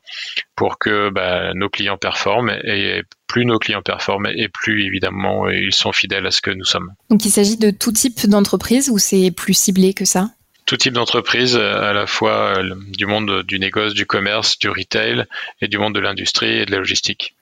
pour 0.56 0.78
que 0.78 1.10
bah, 1.10 1.54
nos 1.56 1.70
clients 1.70 1.98
performent 1.98 2.52
et 2.64 3.02
plus 3.26 3.46
nos 3.46 3.58
clients 3.58 3.82
performent 3.82 4.28
et 4.28 4.48
plus 4.48 4.86
évidemment 4.86 5.50
ils 5.50 5.74
sont 5.74 5.92
fidèles 5.92 6.28
à 6.28 6.32
ce 6.32 6.42
que 6.42 6.52
nous 6.52 6.66
sommes. 6.66 6.94
Donc 7.10 7.26
il 7.26 7.32
s'agit 7.32 7.58
de 7.58 7.72
tout 7.72 7.92
type 7.92 8.28
d'entreprise 8.28 8.92
ou 8.92 9.00
c'est 9.00 9.32
plus 9.32 9.56
ciblé 9.56 9.96
que 9.96 10.06
ça? 10.06 10.30
Tout 10.68 10.78
type 10.78 10.94
d'entreprise, 10.94 11.56
à 11.56 11.94
la 11.94 12.06
fois 12.06 12.56
du 12.90 13.08
monde 13.08 13.42
du 13.44 13.58
négoce, 13.58 13.94
du 13.94 14.06
commerce, 14.06 14.60
du 14.60 14.70
retail 14.70 15.26
et 15.62 15.68
du 15.68 15.80
monde 15.80 15.96
de 15.96 16.00
l'industrie 16.00 16.60
et 16.60 16.66
de 16.66 16.72
la 16.72 16.78
logistique. 16.78 17.34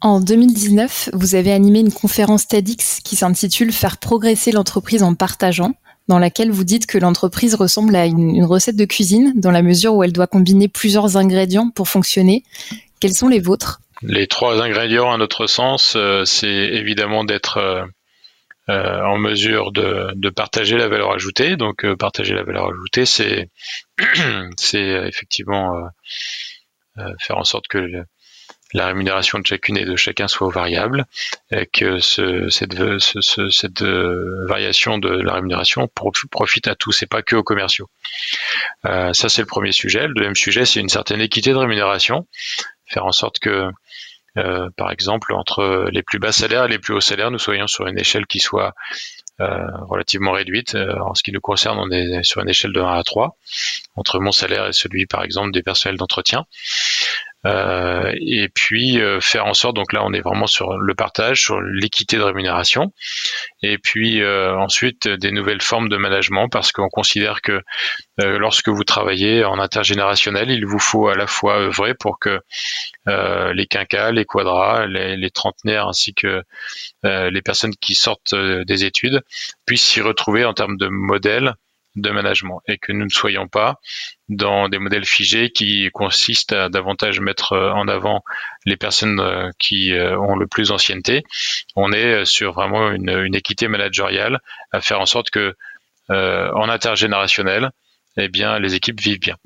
En 0.00 0.20
2019, 0.20 1.10
vous 1.14 1.34
avez 1.34 1.52
animé 1.52 1.80
une 1.80 1.92
conférence 1.92 2.46
TEDx 2.46 3.00
qui 3.00 3.16
s'intitule 3.16 3.72
Faire 3.72 3.98
progresser 3.98 4.52
l'entreprise 4.52 5.02
en 5.02 5.14
partageant, 5.14 5.74
dans 6.08 6.18
laquelle 6.18 6.50
vous 6.50 6.64
dites 6.64 6.86
que 6.86 6.98
l'entreprise 6.98 7.54
ressemble 7.54 7.96
à 7.96 8.06
une, 8.06 8.44
recette 8.44 8.76
de 8.76 8.84
cuisine 8.84 9.32
dans 9.34 9.50
la 9.50 9.62
mesure 9.62 9.94
où 9.94 10.04
elle 10.04 10.12
doit 10.12 10.26
combiner 10.26 10.68
plusieurs 10.68 11.16
ingrédients 11.16 11.70
pour 11.70 11.88
fonctionner. 11.88 12.44
Quels 13.00 13.14
sont 13.14 13.28
les 13.28 13.40
vôtres? 13.40 13.80
Les 14.02 14.26
trois 14.26 14.62
ingrédients, 14.62 15.10
à 15.10 15.16
notre 15.16 15.46
sens, 15.46 15.94
euh, 15.96 16.24
c'est 16.24 16.46
évidemment 16.46 17.24
d'être 17.24 17.88
euh, 18.68 18.72
euh, 18.72 19.04
en 19.04 19.18
mesure 19.18 19.72
de, 19.72 20.30
partager 20.30 20.76
la 20.76 20.88
valeur 20.88 21.12
ajoutée. 21.12 21.56
Donc, 21.56 21.86
partager 21.94 22.34
la 22.34 22.42
valeur 22.42 22.70
ajoutée, 22.70 23.06
c'est 23.06 23.50
effectivement 24.72 25.88
faire 27.18 27.38
en 27.38 27.44
sorte 27.44 27.66
que 27.68 28.04
la 28.74 28.88
rémunération 28.88 29.38
de 29.38 29.46
chacune 29.46 29.76
et 29.78 29.84
de 29.84 29.96
chacun 29.96 30.26
soit 30.26 30.50
variable, 30.50 31.06
et 31.52 31.66
que 31.66 32.00
ce, 32.00 32.48
cette, 32.48 32.74
cette 32.98 33.82
euh, 33.82 34.44
variation 34.46 34.98
de 34.98 35.08
la 35.08 35.34
rémunération 35.34 35.88
profite 36.30 36.66
à 36.66 36.74
tous 36.74 37.02
et 37.02 37.06
pas 37.06 37.22
que 37.22 37.36
aux 37.36 37.44
commerciaux. 37.44 37.88
Euh, 38.84 39.12
ça, 39.12 39.28
c'est 39.28 39.42
le 39.42 39.46
premier 39.46 39.70
sujet. 39.70 40.08
Le 40.08 40.14
deuxième 40.14 40.34
sujet, 40.34 40.64
c'est 40.64 40.80
une 40.80 40.88
certaine 40.88 41.20
équité 41.20 41.50
de 41.50 41.56
rémunération, 41.56 42.26
faire 42.86 43.06
en 43.06 43.12
sorte 43.12 43.38
que 43.38 43.68
euh, 44.36 44.68
par 44.76 44.90
exemple, 44.90 45.32
entre 45.32 45.88
les 45.90 46.02
plus 46.02 46.18
bas 46.18 46.32
salaires 46.32 46.64
et 46.64 46.68
les 46.68 46.78
plus 46.78 46.94
hauts 46.94 47.00
salaires, 47.00 47.30
nous 47.30 47.38
soyons 47.38 47.66
sur 47.66 47.86
une 47.86 47.98
échelle 47.98 48.26
qui 48.26 48.40
soit 48.40 48.74
relativement 49.40 50.30
réduite. 50.30 50.76
en 50.76 51.12
ce 51.14 51.24
qui 51.24 51.32
nous 51.32 51.40
concerne, 51.40 51.76
on 51.80 51.90
est 51.90 52.22
sur 52.22 52.40
une 52.40 52.48
échelle 52.48 52.72
de 52.72 52.80
1 52.80 52.98
à 52.98 53.02
3, 53.02 53.36
entre 53.96 54.20
mon 54.20 54.30
salaire 54.30 54.68
et 54.68 54.72
celui, 54.72 55.06
par 55.06 55.24
exemple, 55.24 55.50
des 55.50 55.64
personnels 55.64 55.96
d'entretien. 55.96 56.46
Euh, 57.46 58.12
et 58.20 58.48
puis 58.48 59.00
euh, 59.00 59.20
faire 59.20 59.44
en 59.44 59.52
sorte, 59.52 59.76
donc 59.76 59.92
là 59.92 60.02
on 60.04 60.12
est 60.14 60.22
vraiment 60.22 60.46
sur 60.46 60.78
le 60.78 60.94
partage, 60.94 61.42
sur 61.42 61.60
l'équité 61.60 62.16
de 62.16 62.22
rémunération, 62.22 62.92
et 63.62 63.76
puis 63.76 64.22
euh, 64.22 64.56
ensuite 64.56 65.08
des 65.08 65.30
nouvelles 65.30 65.60
formes 65.60 65.90
de 65.90 65.96
management 65.98 66.48
parce 66.48 66.72
qu'on 66.72 66.88
considère 66.88 67.42
que 67.42 67.60
lorsque 68.18 68.68
vous 68.68 68.84
travaillez 68.84 69.44
en 69.44 69.58
intergénérationnel, 69.58 70.50
il 70.50 70.64
vous 70.66 70.78
faut 70.78 71.08
à 71.08 71.16
la 71.16 71.26
fois 71.26 71.58
œuvrer 71.58 71.94
pour 71.94 72.18
que 72.18 72.40
les 73.06 73.66
quinquas, 73.66 74.12
les 74.12 74.24
quadras, 74.24 74.86
les, 74.86 75.16
les 75.16 75.30
trentenaires 75.30 75.88
ainsi 75.88 76.14
que 76.14 76.42
les 77.02 77.42
personnes 77.42 77.74
qui 77.80 77.94
sortent 77.94 78.34
des 78.34 78.84
études 78.84 79.20
puissent 79.66 79.84
s'y 79.84 80.00
retrouver 80.00 80.44
en 80.44 80.54
termes 80.54 80.76
de 80.76 80.88
modèles 80.88 81.54
de 81.96 82.10
management 82.10 82.60
et 82.66 82.78
que 82.78 82.92
nous 82.92 83.04
ne 83.04 83.10
soyons 83.10 83.48
pas 83.48 83.80
dans 84.28 84.68
des 84.68 84.78
modèles 84.78 85.04
figés 85.04 85.50
qui 85.50 85.90
consistent 85.92 86.52
à 86.52 86.68
davantage 86.68 87.20
mettre 87.20 87.52
euh, 87.52 87.70
en 87.72 87.88
avant 87.88 88.24
les 88.64 88.76
personnes 88.76 89.20
euh, 89.20 89.50
qui 89.58 89.92
euh, 89.92 90.18
ont 90.18 90.36
le 90.36 90.46
plus 90.46 90.68
d'ancienneté. 90.68 91.24
On 91.76 91.92
est 91.92 92.24
sur 92.24 92.52
vraiment 92.52 92.90
une, 92.90 93.34
équité 93.34 93.68
managériale 93.68 94.40
à 94.72 94.80
faire 94.80 95.00
en 95.00 95.06
sorte 95.06 95.30
que 95.30 95.54
en 96.08 96.68
intergénérationnel, 96.68 97.70
eh 98.18 98.28
bien, 98.28 98.58
les 98.58 98.74
équipes 98.74 99.00
vivent 99.00 99.20
bien. 99.20 99.36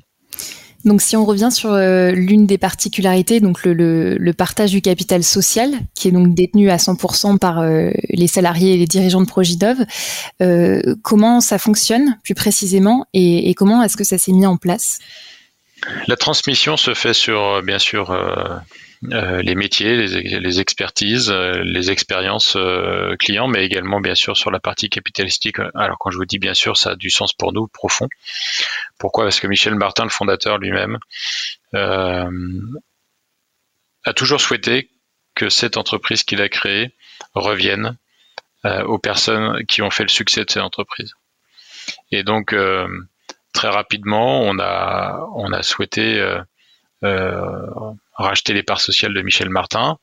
Donc 0.88 1.02
si 1.02 1.16
on 1.16 1.26
revient 1.26 1.50
sur 1.52 1.72
euh, 1.72 2.12
l'une 2.12 2.46
des 2.46 2.56
particularités, 2.56 3.40
donc 3.40 3.64
le, 3.64 4.32
partage 4.32 4.70
du 4.70 4.80
capital 4.80 5.22
social, 5.22 5.70
qui 5.94 6.08
est 6.08 6.10
donc 6.10 6.34
détenu 6.34 6.70
à 6.70 6.76
100% 6.76 7.38
par 7.38 7.58
euh, 7.58 7.90
les 8.08 8.26
salariés 8.26 8.72
et 8.72 8.76
les 8.78 8.86
dirigeants 8.86 9.20
de 9.20 9.26
Progidov, 9.26 9.76
euh, 10.40 10.80
comment 11.02 11.40
ça 11.40 11.58
fonctionne 11.58 12.18
plus 12.24 12.34
précisément 12.34 13.04
et, 13.12 13.50
et 13.50 13.54
comment 13.54 13.82
est-ce 13.82 13.98
que 13.98 14.04
ça 14.04 14.16
s'est 14.16 14.32
mis 14.32 14.46
en 14.46 14.56
place? 14.56 14.98
La 16.06 16.16
transmission 16.16 16.78
se 16.78 16.94
fait 16.94 17.12
sur, 17.12 17.62
bien 17.62 17.78
sûr, 17.78 18.10
euh, 19.12 19.42
les 19.42 19.54
métiers, 19.54 19.96
les, 19.96 20.60
expertises, 20.60 21.30
euh, 21.30 21.62
les 21.62 21.92
expériences 21.92 22.56
euh, 22.56 23.14
clients, 23.16 23.46
mais 23.46 23.64
également 23.64 24.00
bien 24.00 24.16
sûr 24.16 24.36
sur 24.36 24.50
la 24.50 24.58
partie 24.58 24.90
capitalistique. 24.90 25.58
Alors 25.74 25.98
quand 25.98 26.10
je 26.10 26.16
vous 26.16 26.24
dis 26.24 26.40
bien 26.40 26.54
sûr, 26.54 26.76
ça 26.76 26.90
a 26.90 26.96
du 26.96 27.08
sens 27.08 27.32
pour 27.32 27.52
nous, 27.52 27.68
profond. 27.68 28.08
Pourquoi? 28.98 29.24
Parce 29.24 29.38
que 29.38 29.46
Michel 29.46 29.76
Martin, 29.76 30.02
le 30.02 30.10
fondateur 30.10 30.58
lui-même, 30.58 30.98
a 31.72 32.28
toujours 34.16 34.40
souhaité 34.40 34.90
que 35.34 35.48
cette 35.48 35.76
entreprise 35.76 36.24
qu'il 36.24 36.42
a 36.42 36.48
créée 36.48 36.90
revienne 37.34 37.96
aux 38.64 38.98
personnes 38.98 39.64
qui 39.66 39.82
ont 39.82 39.90
fait 39.90 40.02
le 40.02 40.08
succès 40.08 40.44
de 40.44 40.50
cette 40.50 40.62
entreprise. 40.62 41.14
Et 42.10 42.24
donc 42.24 42.52
très 43.52 43.68
rapidement, 43.68 44.42
on 44.42 44.58
a 44.58 45.24
on 45.34 45.52
a 45.52 45.62
souhaité 45.62 46.20
racheter 48.24 48.52
les 48.52 48.62
parts 48.62 48.80
sociales 48.80 49.14
de 49.14 49.22
Michel 49.22 49.50
Martin. 49.50 49.98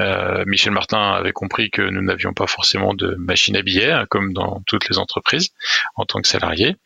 Euh, 0.00 0.44
Michel 0.46 0.72
Martin 0.72 1.12
avait 1.12 1.32
compris 1.32 1.70
que 1.70 1.82
nous 1.82 2.02
n'avions 2.02 2.32
pas 2.32 2.46
forcément 2.46 2.94
de 2.94 3.14
machine 3.16 3.56
à 3.56 3.62
billets, 3.62 3.90
hein, 3.90 4.06
comme 4.08 4.32
dans 4.32 4.62
toutes 4.66 4.88
les 4.88 4.98
entreprises, 4.98 5.50
en 5.94 6.04
tant 6.04 6.20
que 6.20 6.28
salarié. 6.28 6.76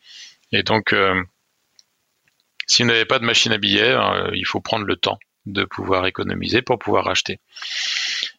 Et 0.51 0.63
donc, 0.63 0.93
euh, 0.93 1.21
si 2.67 2.83
vous 2.83 2.89
n'avez 2.89 3.05
pas 3.05 3.19
de 3.19 3.25
machine 3.25 3.51
à 3.51 3.57
billets, 3.57 3.91
euh, 3.91 4.29
il 4.33 4.45
faut 4.45 4.61
prendre 4.61 4.85
le 4.85 4.95
temps 4.95 5.19
de 5.45 5.63
pouvoir 5.63 6.05
économiser 6.05 6.61
pour 6.61 6.77
pouvoir 6.77 7.05
racheter. 7.05 7.39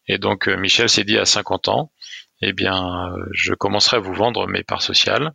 Et 0.07 0.17
donc, 0.17 0.47
Michel 0.47 0.89
s'est 0.89 1.03
dit 1.03 1.17
à 1.17 1.25
50 1.25 1.67
ans, 1.67 1.91
eh 2.41 2.53
bien, 2.53 3.11
je 3.31 3.53
commencerai 3.53 3.97
à 3.97 3.99
vous 3.99 4.13
vendre 4.13 4.47
mes 4.47 4.63
parts 4.63 4.83
sociales 4.83 5.33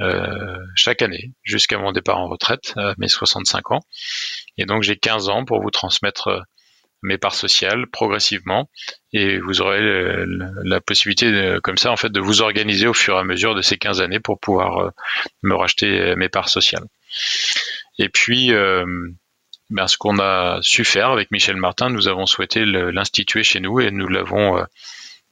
euh, 0.00 0.58
chaque 0.74 1.02
année 1.02 1.32
jusqu'à 1.44 1.78
mon 1.78 1.92
départ 1.92 2.18
en 2.18 2.28
retraite 2.28 2.72
à 2.76 2.94
mes 2.98 3.08
65 3.08 3.70
ans. 3.70 3.80
Et 4.58 4.66
donc 4.66 4.82
j'ai 4.82 4.96
15 4.96 5.28
ans 5.28 5.44
pour 5.44 5.62
vous 5.62 5.70
transmettre 5.70 6.28
euh, 6.28 6.40
mes 7.02 7.18
parts 7.18 7.34
sociales 7.34 7.86
progressivement 7.86 8.68
et 9.12 9.38
vous 9.38 9.60
aurez 9.60 9.80
euh, 9.80 10.24
la 10.64 10.80
possibilité 10.80 11.58
comme 11.62 11.76
ça 11.76 11.92
en 11.92 11.96
fait 11.96 12.10
de 12.10 12.20
vous 12.20 12.40
organiser 12.40 12.86
au 12.86 12.94
fur 12.94 13.16
et 13.16 13.20
à 13.20 13.24
mesure 13.24 13.54
de 13.54 13.62
ces 13.62 13.76
15 13.76 14.00
années 14.00 14.20
pour 14.20 14.40
pouvoir 14.40 14.90
me 15.42 15.54
racheter 15.54 16.16
mes 16.16 16.30
parts 16.30 16.48
sociales. 16.48 16.86
Et 17.98 18.08
puis 18.08 18.52
ben, 19.70 19.86
ce 19.86 19.98
qu'on 19.98 20.18
a 20.18 20.60
su 20.62 20.84
faire 20.84 21.10
avec 21.10 21.30
Michel 21.30 21.56
Martin, 21.56 21.90
nous 21.90 22.08
avons 22.08 22.24
souhaité 22.24 22.64
l'instituer 22.64 23.42
chez 23.42 23.60
nous 23.60 23.80
et 23.80 23.90
nous 23.90 24.08
l'avons 24.08 24.64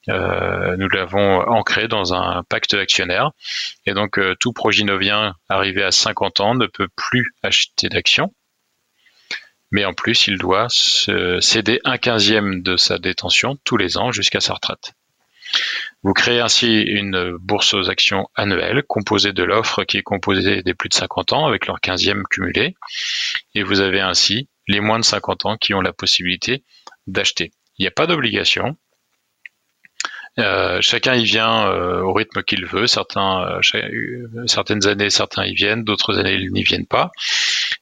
euh, 0.08 0.76
nous 0.76 0.88
l'avons 0.88 1.40
ancré 1.40 1.88
dans 1.88 2.14
un 2.14 2.42
pacte 2.44 2.74
d'actionnaires. 2.74 3.30
Et 3.86 3.94
donc, 3.94 4.18
euh, 4.18 4.34
tout 4.38 4.52
proginovien 4.52 5.34
arrivé 5.48 5.82
à 5.82 5.92
50 5.92 6.40
ans 6.40 6.54
ne 6.54 6.66
peut 6.66 6.88
plus 6.96 7.32
acheter 7.42 7.88
d'actions, 7.88 8.34
mais 9.70 9.84
en 9.84 9.94
plus, 9.94 10.26
il 10.26 10.38
doit 10.38 10.68
céder 10.68 11.80
un 11.84 11.96
quinzième 11.98 12.62
de 12.62 12.76
sa 12.76 12.98
détention 12.98 13.56
tous 13.64 13.76
les 13.76 13.96
ans 13.96 14.12
jusqu'à 14.12 14.40
sa 14.40 14.54
retraite. 14.54 14.92
Vous 16.02 16.14
créez 16.14 16.40
ainsi 16.40 16.80
une 16.82 17.36
bourse 17.36 17.74
aux 17.74 17.88
actions 17.88 18.28
annuelle 18.34 18.82
composée 18.82 19.32
de 19.32 19.42
l'offre 19.42 19.84
qui 19.84 19.98
est 19.98 20.02
composée 20.02 20.62
des 20.62 20.74
plus 20.74 20.88
de 20.88 20.94
50 20.94 21.32
ans 21.32 21.46
avec 21.46 21.66
leur 21.66 21.78
15e 21.78 22.22
cumulé. 22.24 22.74
Et 23.54 23.62
vous 23.62 23.80
avez 23.80 24.00
ainsi 24.00 24.48
les 24.66 24.80
moins 24.80 24.98
de 24.98 25.04
50 25.04 25.46
ans 25.46 25.56
qui 25.56 25.74
ont 25.74 25.80
la 25.80 25.92
possibilité 25.92 26.64
d'acheter. 27.06 27.52
Il 27.78 27.82
n'y 27.82 27.88
a 27.88 27.92
pas 27.92 28.06
d'obligation. 28.06 28.76
Euh, 30.38 30.78
chacun 30.80 31.14
y 31.14 31.24
vient 31.24 31.66
euh, 31.66 32.00
au 32.00 32.12
rythme 32.12 32.42
qu'il 32.42 32.64
veut. 32.64 32.86
Certains, 32.86 33.60
euh, 33.74 34.46
certaines 34.46 34.86
années, 34.86 35.10
certains 35.10 35.44
y 35.44 35.54
viennent, 35.54 35.84
d'autres 35.84 36.18
années, 36.18 36.34
ils 36.34 36.52
n'y 36.52 36.62
viennent 36.62 36.86
pas. 36.86 37.10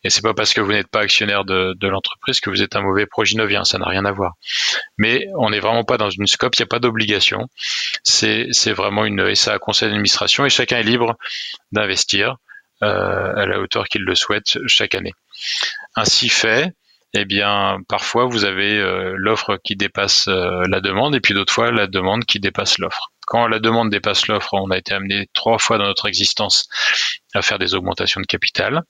Et 0.03 0.11
c'est 0.11 0.23
pas 0.23 0.35
parce 0.35 0.53
que 0.53 0.61
vous 0.61 0.73
n'êtes 0.73 0.89
pas 0.89 1.01
actionnaire 1.01 1.45
de, 1.45 1.77
l'entreprise 1.87 2.41
que 2.41 2.51
vous 2.51 2.63
êtes 2.63 2.75
un 2.75 2.81
mauvais 2.81 3.07
proginovien. 3.07 3.65
Ça 3.65 3.79
n'a 3.79 3.87
rien 3.87 4.05
à 4.05 4.13
voir. 4.13 4.33
Mais 4.99 5.27
on 5.37 5.51
n'est 5.51 5.61
vraiment 5.61 5.85
pas 5.85 5.97
dans 5.97 6.11
une 6.11 6.27
scope. 6.27 6.57
Il 6.57 6.63
n'y 6.63 6.65
a 6.65 6.67
pas 6.67 6.81
d'obligation. 6.81 7.49
C'est, 8.03 8.49
vraiment 8.73 9.05
une 9.05 9.35
SA 9.35 9.59
conseil 9.59 9.89
d'administration 9.89 10.47
et 10.47 10.51
chacun 10.51 10.79
est 10.79 10.85
libre 10.85 11.17
d'investir 11.73 12.37
à 12.81 13.45
la 13.45 13.61
hauteur 13.61 13.89
qu'il 13.89 14.03
le 14.03 14.15
souhaite 14.15 14.59
chaque 14.67 14.95
année. 14.95 15.13
Ainsi 15.97 16.31
fait, 16.31 16.73
eh 17.13 17.25
bien, 17.25 17.79
parfois 17.89 18.27
vous 18.27 18.45
avez 18.45 18.79
euh, 18.79 19.15
l'offre 19.17 19.59
qui 19.65 19.75
dépasse 19.75 20.29
euh, 20.29 20.63
la 20.69 20.81
demande 20.81 21.15
et 21.17 21.21
puis 21.21 21.35
d'autres 21.35 21.53
fois 21.53 21.73
la 21.73 21.87
demande 21.89 22.25
qui 22.25 22.39
dépasse 22.39 22.79
l'offre. 22.79 23.11
Quand 23.27 23.49
la 23.49 23.59
demande 23.59 23.91
dépasse 23.91 24.29
l'offre, 24.29 24.55
on 24.55 24.71
a 24.71 24.79
été 24.79 24.95
amené 24.95 25.29
trois 25.35 25.59
fois 25.59 25.79
dans 25.79 25.87
notre 25.87 26.07
existence 26.07 26.69
à 27.35 27.43
faire 27.43 27.59
des 27.59 27.75
augmentations 27.75 28.21
de 28.21 28.27
capital. 28.27 28.83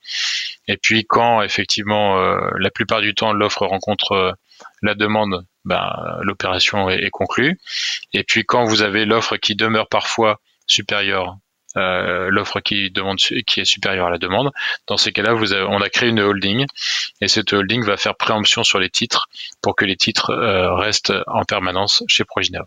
Et 0.68 0.76
puis 0.76 1.06
quand 1.06 1.42
effectivement 1.42 2.18
euh, 2.18 2.50
la 2.58 2.70
plupart 2.70 3.00
du 3.00 3.14
temps 3.14 3.32
l'offre 3.32 3.66
rencontre 3.66 4.36
la 4.82 4.94
demande, 4.94 5.46
ben, 5.64 6.18
l'opération 6.20 6.90
est, 6.90 7.02
est 7.02 7.10
conclue. 7.10 7.58
Et 8.12 8.24
puis 8.24 8.44
quand 8.44 8.64
vous 8.64 8.82
avez 8.82 9.06
l'offre 9.06 9.36
qui 9.36 9.54
demeure 9.54 9.88
parfois 9.88 10.40
supérieure 10.66 11.36
euh, 11.76 12.30
l'offre 12.30 12.58
qui 12.60 12.90
demande 12.90 13.18
qui 13.18 13.60
est 13.60 13.64
supérieure 13.64 14.08
à 14.08 14.10
la 14.10 14.18
demande. 14.18 14.50
Dans 14.88 14.96
ces 14.96 15.12
cas-là, 15.12 15.34
vous 15.34 15.54
on 15.54 15.80
a 15.80 15.88
créé 15.88 16.08
une 16.08 16.18
holding 16.18 16.66
et 17.20 17.28
cette 17.28 17.52
holding 17.52 17.84
va 17.84 17.96
faire 17.96 18.16
préemption 18.16 18.64
sur 18.64 18.80
les 18.80 18.90
titres 18.90 19.28
pour 19.62 19.76
que 19.76 19.84
les 19.84 19.96
titres 19.96 20.30
euh, 20.30 20.74
restent 20.74 21.12
en 21.28 21.44
permanence 21.44 22.02
chez 22.08 22.24
Proginov. 22.24 22.66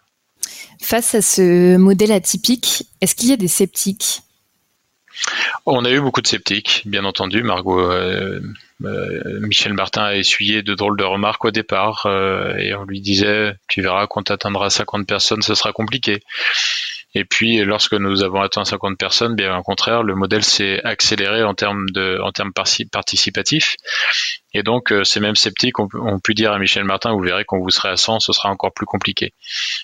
Face 0.81 1.15
à 1.15 1.21
ce 1.21 1.75
modèle 1.75 2.13
atypique, 2.13 2.83
est-ce 3.01 3.15
qu'il 3.15 3.29
y 3.29 3.33
a 3.33 3.37
des 3.37 3.49
sceptiques? 3.49 4.21
On 5.65 5.83
a 5.85 5.91
eu 5.91 5.99
beaucoup 5.99 6.21
de 6.21 6.27
sceptiques, 6.27 6.83
bien 6.85 7.03
entendu. 7.05 7.43
Margot, 7.43 7.79
euh, 7.79 8.39
Michel 8.79 9.73
Martin 9.73 10.03
a 10.03 10.15
essuyé 10.15 10.63
de 10.63 10.75
drôles 10.75 10.97
de 10.97 11.03
remarques 11.03 11.45
au 11.45 11.51
départ 11.51 12.07
et 12.57 12.73
on 12.73 12.83
lui 12.83 12.99
disait 12.99 13.53
Tu 13.67 13.81
verras, 13.81 14.07
quand 14.07 14.23
tu 14.23 14.33
atteindras 14.33 14.69
50 14.69 15.05
personnes, 15.05 15.41
ce 15.41 15.55
sera 15.55 15.71
compliqué. 15.71 16.21
Et 17.15 17.25
puis, 17.25 17.63
lorsque 17.63 17.93
nous 17.93 18.23
avons 18.23 18.41
atteint 18.41 18.65
50 18.65 18.97
personnes, 18.97 19.35
bien 19.35 19.55
au 19.55 19.61
contraire, 19.61 20.01
le 20.01 20.15
modèle 20.15 20.43
s'est 20.43 20.81
accéléré 20.83 21.43
en 21.43 21.53
termes 21.53 21.87
de, 21.91 22.19
en 22.21 22.31
termes 22.31 22.51
participatifs. 22.53 23.75
Et 24.55 24.63
donc, 24.63 24.91
euh, 24.91 25.03
ces 25.03 25.19
mêmes 25.19 25.35
sceptiques 25.35 25.79
ont, 25.79 26.19
pu 26.19 26.33
dire 26.33 26.51
à 26.51 26.59
Michel 26.59 26.85
Martin, 26.85 27.11
vous 27.13 27.21
verrez 27.21 27.43
quand 27.45 27.59
vous 27.59 27.69
serez 27.69 27.89
à 27.89 27.97
100, 27.97 28.19
ce 28.19 28.33
sera 28.33 28.49
encore 28.49 28.73
plus 28.73 28.85
compliqué. 28.85 29.33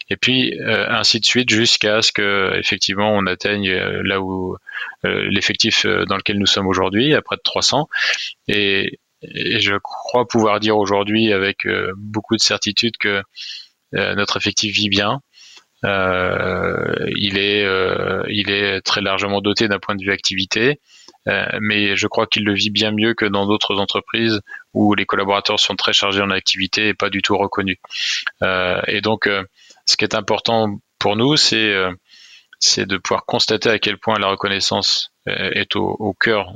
Et 0.09 0.15
puis, 0.15 0.59
euh, 0.59 0.87
ainsi 0.89 1.19
de 1.19 1.25
suite, 1.25 1.49
jusqu'à 1.49 2.01
ce 2.01 2.11
que, 2.11 2.53
effectivement, 2.57 3.11
on 3.13 3.25
atteigne 3.27 3.69
euh, 3.69 4.01
là 4.03 4.21
où 4.21 4.57
l'effectif 5.03 5.85
dans 5.85 6.17
lequel 6.17 6.37
nous 6.39 6.45
sommes 6.45 6.67
aujourd'hui, 6.67 7.13
à 7.13 7.21
près 7.21 7.35
de 7.37 7.41
300. 7.41 7.87
Et, 8.47 8.99
et 9.21 9.59
je 9.59 9.75
crois 9.81 10.27
pouvoir 10.27 10.59
dire 10.59 10.77
aujourd'hui, 10.77 11.31
avec 11.31 11.67
beaucoup 11.95 12.35
de 12.35 12.41
certitude, 12.41 12.97
que 12.97 13.21
notre 13.93 14.37
effectif 14.37 14.75
vit 14.75 14.89
bien, 14.89 15.13
euh, 15.13 15.28
il 15.83 17.37
est 17.37 17.63
euh, 17.63 18.23
il 18.27 18.49
est 18.49 18.81
très 18.81 19.01
largement 19.01 19.41
doté 19.41 19.67
d'un 19.67 19.79
point 19.79 19.95
de 19.95 20.03
vue 20.03 20.11
activité, 20.11 20.79
euh, 21.27 21.45
mais 21.61 21.95
je 21.95 22.07
crois 22.07 22.27
qu'il 22.27 22.43
le 22.43 22.53
vit 22.53 22.69
bien 22.69 22.91
mieux 22.91 23.13
que 23.13 23.25
dans 23.25 23.45
d'autres 23.45 23.79
entreprises 23.79 24.41
où 24.73 24.93
les 24.93 25.05
collaborateurs 25.05 25.59
sont 25.59 25.75
très 25.75 25.93
chargés 25.93 26.21
en 26.21 26.31
activité 26.31 26.89
et 26.89 26.93
pas 26.93 27.09
du 27.09 27.21
tout 27.21 27.37
reconnus. 27.37 27.77
et 28.41 29.01
donc, 29.01 29.29
ce 29.85 29.97
qui 29.97 30.05
est 30.05 30.15
important 30.15 30.79
pour 30.99 31.15
nous, 31.15 31.37
c'est 31.37 31.73
c'est 32.59 32.85
de 32.85 32.97
pouvoir 32.97 33.25
constater 33.25 33.69
à 33.69 33.79
quel 33.79 33.97
point 33.97 34.19
la 34.19 34.27
reconnaissance 34.27 35.11
est 35.25 35.75
au, 35.75 35.95
au 35.99 36.13
cœur 36.13 36.53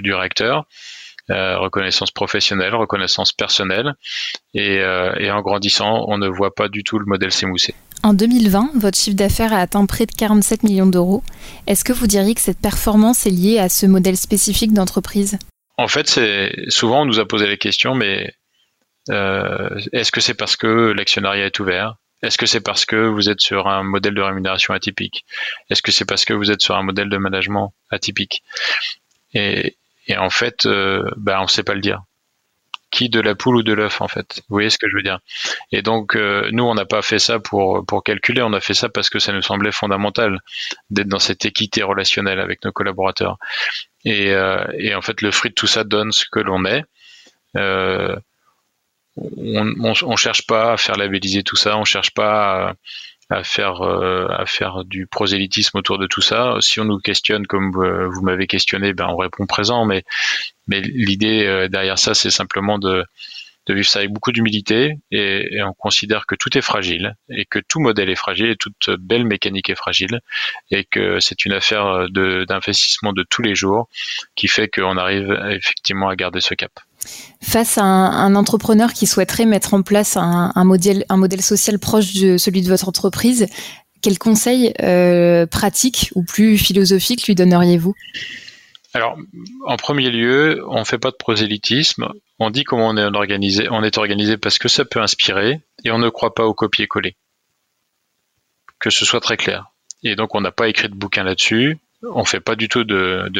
du 0.00 0.14
réacteur 0.14 0.66
euh, 1.30 1.58
reconnaissance 1.58 2.10
professionnelle, 2.10 2.74
reconnaissance 2.74 3.32
personnelle. 3.32 3.94
Et, 4.54 4.78
euh, 4.80 5.14
et, 5.18 5.30
en 5.30 5.40
grandissant, 5.40 6.04
on 6.08 6.18
ne 6.18 6.28
voit 6.28 6.54
pas 6.54 6.68
du 6.68 6.82
tout 6.82 6.98
le 6.98 7.06
modèle 7.06 7.30
s'émousser. 7.30 7.74
En 8.02 8.14
2020, 8.14 8.72
votre 8.74 8.98
chiffre 8.98 9.16
d'affaires 9.16 9.52
a 9.52 9.58
atteint 9.58 9.86
près 9.86 10.06
de 10.06 10.12
47 10.12 10.64
millions 10.64 10.86
d'euros. 10.86 11.22
Est-ce 11.68 11.84
que 11.84 11.92
vous 11.92 12.08
diriez 12.08 12.34
que 12.34 12.40
cette 12.40 12.60
performance 12.60 13.26
est 13.26 13.30
liée 13.30 13.58
à 13.60 13.68
ce 13.68 13.86
modèle 13.86 14.16
spécifique 14.16 14.72
d'entreprise? 14.72 15.38
En 15.78 15.86
fait, 15.86 16.08
c'est 16.08 16.52
souvent 16.68 17.02
on 17.02 17.04
nous 17.04 17.20
a 17.20 17.26
posé 17.26 17.46
la 17.46 17.56
question, 17.56 17.94
mais 17.94 18.34
euh, 19.10 19.80
est-ce 19.92 20.10
que 20.12 20.20
c'est 20.20 20.34
parce 20.34 20.56
que 20.56 20.66
l'actionnariat 20.66 21.46
est 21.46 21.60
ouvert? 21.60 21.96
Est-ce 22.22 22.38
que 22.38 22.46
c'est 22.46 22.60
parce 22.60 22.84
que 22.84 22.96
vous 22.96 23.28
êtes 23.28 23.40
sur 23.40 23.68
un 23.68 23.82
modèle 23.82 24.14
de 24.14 24.22
rémunération 24.22 24.74
atypique? 24.74 25.24
Est-ce 25.70 25.82
que 25.82 25.90
c'est 25.90 26.04
parce 26.04 26.24
que 26.24 26.32
vous 26.32 26.50
êtes 26.50 26.60
sur 26.60 26.76
un 26.76 26.82
modèle 26.82 27.08
de 27.08 27.16
management 27.16 27.74
atypique? 27.90 28.42
Et, 29.34 29.76
et 30.06 30.16
en 30.16 30.30
fait, 30.30 30.66
euh, 30.66 31.08
bah, 31.16 31.38
on 31.40 31.44
ne 31.44 31.48
sait 31.48 31.62
pas 31.62 31.74
le 31.74 31.80
dire. 31.80 32.02
Qui 32.90 33.08
de 33.08 33.20
la 33.20 33.34
poule 33.34 33.56
ou 33.56 33.62
de 33.62 33.72
l'œuf, 33.72 34.02
en 34.02 34.08
fait. 34.08 34.42
Vous 34.48 34.56
voyez 34.56 34.68
ce 34.68 34.76
que 34.76 34.86
je 34.88 34.94
veux 34.94 35.02
dire 35.02 35.20
Et 35.70 35.80
donc, 35.80 36.14
euh, 36.14 36.50
nous, 36.52 36.64
on 36.64 36.74
n'a 36.74 36.84
pas 36.84 37.00
fait 37.00 37.18
ça 37.18 37.38
pour, 37.38 37.86
pour 37.86 38.02
calculer, 38.02 38.42
on 38.42 38.52
a 38.52 38.60
fait 38.60 38.74
ça 38.74 38.90
parce 38.90 39.08
que 39.08 39.18
ça 39.18 39.32
nous 39.32 39.40
semblait 39.40 39.72
fondamental 39.72 40.40
d'être 40.90 41.08
dans 41.08 41.18
cette 41.18 41.46
équité 41.46 41.82
relationnelle 41.82 42.38
avec 42.38 42.62
nos 42.64 42.72
collaborateurs. 42.72 43.38
Et, 44.04 44.32
euh, 44.32 44.62
et 44.78 44.94
en 44.94 45.00
fait, 45.00 45.22
le 45.22 45.30
fruit 45.30 45.50
de 45.50 45.54
tout 45.54 45.66
ça 45.66 45.84
donne 45.84 46.12
ce 46.12 46.26
que 46.30 46.40
l'on 46.40 46.66
est. 46.66 46.84
Euh, 47.56 48.14
on, 49.16 49.94
on, 50.02 50.16
cherche 50.16 50.46
pas 50.46 50.72
à 50.72 50.76
faire 50.76 50.96
labelliser 50.96 51.42
tout 51.42 51.56
ça, 51.56 51.76
on 51.76 51.84
cherche 51.84 52.12
pas 52.12 52.68
à, 52.68 52.74
à 53.32 53.44
faire 53.44 53.82
euh, 53.82 54.26
à 54.28 54.46
faire 54.46 54.84
du 54.84 55.06
prosélytisme 55.06 55.78
autour 55.78 55.98
de 55.98 56.06
tout 56.06 56.20
ça. 56.20 56.56
Si 56.60 56.80
on 56.80 56.84
nous 56.84 56.98
questionne 56.98 57.46
comme 57.46 57.72
vous, 57.72 58.22
m'avez 58.22 58.46
questionné, 58.46 58.92
ben 58.92 59.06
on 59.08 59.16
répond 59.16 59.46
présent. 59.46 59.84
Mais 59.86 60.04
mais 60.66 60.80
l'idée 60.80 61.46
euh, 61.46 61.68
derrière 61.68 61.98
ça, 61.98 62.14
c'est 62.14 62.30
simplement 62.30 62.78
de 62.78 63.04
de 63.66 63.74
vivre 63.74 63.86
ça 63.86 64.00
avec 64.00 64.10
beaucoup 64.10 64.32
d'humilité 64.32 64.98
et, 65.12 65.62
on 65.62 65.72
considère 65.72 66.26
que 66.26 66.34
tout 66.34 66.58
est 66.58 66.62
fragile 66.62 67.14
et 67.30 67.44
que 67.44 67.60
tout 67.60 67.78
modèle 67.78 68.10
est 68.10 68.16
fragile 68.16 68.50
et 68.50 68.56
toute 68.56 68.90
belle 68.98 69.24
mécanique 69.24 69.70
est 69.70 69.76
fragile 69.76 70.20
et 70.72 70.84
que 70.84 71.20
c'est 71.20 71.44
une 71.44 71.52
affaire 71.52 72.08
d'investissement 72.10 73.12
de, 73.12 73.22
tous 73.22 73.42
les 73.42 73.54
jours 73.54 73.88
qui 74.34 74.48
fait 74.48 74.68
qu'on 74.68 74.96
arrive 74.96 75.30
effectivement 75.50 76.08
à 76.08 76.16
garder 76.16 76.40
ce 76.40 76.54
cap. 76.54 76.72
Face 77.42 77.78
à 77.78 77.82
un, 77.82 78.34
entrepreneur 78.34 78.92
qui 78.92 79.06
souhaiterait 79.06 79.46
mettre 79.46 79.74
en 79.74 79.82
place 79.82 80.16
un, 80.16 80.64
modèle, 80.64 81.04
social 81.40 81.78
proche 81.78 82.14
de 82.14 82.38
celui 82.38 82.62
de 82.62 82.68
votre 82.68 82.88
entreprise, 82.88 83.46
quels 84.00 84.18
conseils 84.18 84.72
euh, 84.82 85.46
pratiques 85.46 86.10
ou 86.14 86.24
plus 86.24 86.58
philosophiques 86.58 87.26
lui 87.26 87.34
donneriez-vous? 87.34 87.94
Alors, 88.94 89.16
en 89.66 89.76
premier 89.76 90.10
lieu, 90.10 90.62
on 90.68 90.80
ne 90.80 90.84
fait 90.84 90.98
pas 90.98 91.10
de 91.10 91.16
prosélytisme. 91.16 92.08
On 92.38 92.50
dit 92.50 92.64
comment 92.64 92.88
on 92.88 92.96
est 92.96 93.04
organisé. 93.04 93.68
On 93.70 93.82
est 93.82 93.96
organisé 93.96 94.36
parce 94.36 94.58
que 94.58 94.68
ça 94.68 94.84
peut 94.84 95.00
inspirer 95.00 95.60
et 95.84 95.90
on 95.90 95.98
ne 95.98 96.10
croit 96.10 96.34
pas 96.34 96.44
au 96.44 96.52
copier-coller. 96.52 97.16
Que 98.78 98.90
ce 98.90 99.04
soit 99.04 99.20
très 99.20 99.36
clair. 99.36 99.70
Et 100.02 100.16
donc, 100.16 100.34
on 100.34 100.40
n'a 100.40 100.50
pas 100.50 100.68
écrit 100.68 100.88
de 100.88 100.94
bouquin 100.94 101.22
là-dessus. 101.22 101.78
On 102.02 102.20
ne 102.20 102.26
fait 102.26 102.40
pas 102.40 102.56
du 102.56 102.68
tout 102.68 102.84
de, 102.84 103.30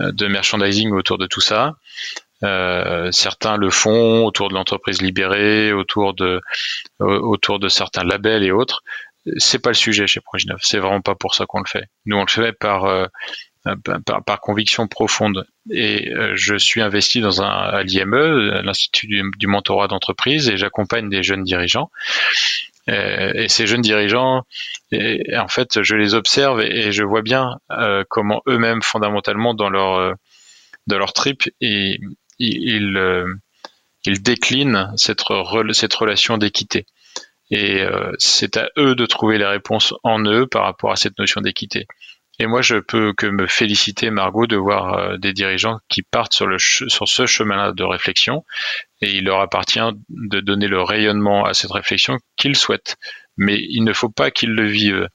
de 0.00 0.26
merchandising 0.26 0.90
autour 0.92 1.18
de 1.18 1.26
tout 1.26 1.40
ça. 1.40 1.74
Euh, 2.42 3.10
certains 3.12 3.56
le 3.56 3.70
font 3.70 4.24
autour 4.24 4.48
de 4.48 4.54
l'entreprise 4.54 5.02
libérée, 5.02 5.72
autour 5.72 6.14
de 6.14 6.40
autour 6.98 7.58
de 7.58 7.68
certains 7.68 8.04
labels 8.04 8.42
et 8.42 8.50
autres. 8.50 8.82
C'est 9.36 9.58
pas 9.58 9.70
le 9.70 9.74
sujet 9.74 10.06
chez 10.06 10.20
Proginov. 10.20 10.60
C'est 10.62 10.78
vraiment 10.78 11.02
pas 11.02 11.14
pour 11.14 11.34
ça 11.34 11.44
qu'on 11.46 11.60
le 11.60 11.68
fait. 11.68 11.84
Nous, 12.06 12.16
on 12.16 12.22
le 12.22 12.30
fait 12.30 12.52
par 12.52 12.84
euh, 12.86 13.06
par, 14.06 14.24
par, 14.24 14.40
conviction 14.40 14.88
profonde. 14.88 15.46
Et 15.70 16.10
euh, 16.14 16.32
je 16.34 16.56
suis 16.56 16.80
investi 16.80 17.20
dans 17.20 17.42
un 17.42 17.50
à 17.50 17.82
l'IME, 17.82 18.62
l'Institut 18.64 19.22
du 19.36 19.46
mentorat 19.46 19.88
d'entreprise, 19.88 20.48
et 20.48 20.56
j'accompagne 20.56 21.10
des 21.10 21.22
jeunes 21.22 21.44
dirigeants. 21.44 21.90
Euh, 22.88 23.32
et 23.34 23.48
ces 23.48 23.66
jeunes 23.66 23.82
dirigeants, 23.82 24.42
et, 24.90 25.36
en 25.36 25.48
fait, 25.48 25.82
je 25.82 25.94
les 25.94 26.14
observe 26.14 26.60
et, 26.60 26.92
je 26.92 27.04
vois 27.04 27.22
bien 27.22 27.58
euh, 27.70 28.04
comment 28.08 28.42
eux-mêmes, 28.48 28.82
fondamentalement, 28.82 29.54
dans 29.54 29.68
leur 29.68 29.94
euh, 29.94 30.14
dans 30.86 30.98
leur 30.98 31.12
trip, 31.12 31.42
ils, 31.60 31.98
ils, 32.38 32.98
ils 34.06 34.22
déclinent 34.22 34.92
cette, 34.96 35.22
cette 35.72 35.94
relation 35.94 36.38
d'équité. 36.38 36.86
Et 37.52 37.84
c'est 38.18 38.56
à 38.56 38.70
eux 38.78 38.94
de 38.94 39.06
trouver 39.06 39.36
les 39.38 39.46
réponses 39.46 39.94
en 40.02 40.24
eux 40.24 40.46
par 40.46 40.64
rapport 40.64 40.90
à 40.90 40.96
cette 40.96 41.18
notion 41.18 41.42
d'équité. 41.42 41.86
Et 42.40 42.46
moi, 42.46 42.62
je 42.62 42.76
peux 42.76 43.12
que 43.12 43.26
me 43.26 43.46
féliciter, 43.46 44.10
Margot, 44.10 44.46
de 44.46 44.56
voir 44.56 45.18
des 45.18 45.32
dirigeants 45.32 45.78
qui 45.88 46.02
partent 46.02 46.32
sur, 46.32 46.48
sur 46.58 47.06
ce 47.06 47.26
chemin-là 47.26 47.72
de 47.72 47.84
réflexion. 47.84 48.44
Et 49.02 49.10
il 49.10 49.24
leur 49.24 49.40
appartient 49.40 49.78
de 50.08 50.40
donner 50.40 50.66
le 50.66 50.82
rayonnement 50.82 51.44
à 51.44 51.54
cette 51.54 51.70
réflexion 51.70 52.18
qu'ils 52.36 52.56
souhaitent. 52.56 52.96
Mais 53.36 53.58
il 53.68 53.84
ne 53.84 53.92
faut 53.92 54.08
pas 54.08 54.30
qu'ils 54.30 54.54
le 54.54 54.66
vivent 54.66 55.06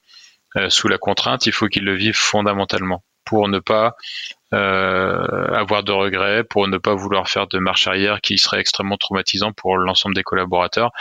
sous 0.70 0.88
la 0.88 0.98
contrainte, 0.98 1.48
il 1.48 1.52
faut 1.52 1.68
qu'ils 1.68 1.84
le 1.84 1.96
vivent 1.96 2.16
fondamentalement 2.16 3.04
pour 3.26 3.50
ne 3.50 3.60
pas 3.60 3.88
euh, 3.88 3.92
avoir 4.52 5.84
de 5.84 5.92
regrets, 5.92 6.44
pour 6.44 6.68
ne 6.68 6.78
pas 6.78 6.96
vouloir 6.96 7.28
faire 7.28 7.48
de 7.48 7.60
marche 7.60 7.88
arrière 7.88 8.22
qui 8.22 8.38
serait 8.38 8.60
extrêmement 8.60 8.98
traumatisant 8.98 9.52
pour 9.52 9.78
l'ensemble 9.78 10.16
des 10.16 10.24
collaborateurs. 10.24 10.92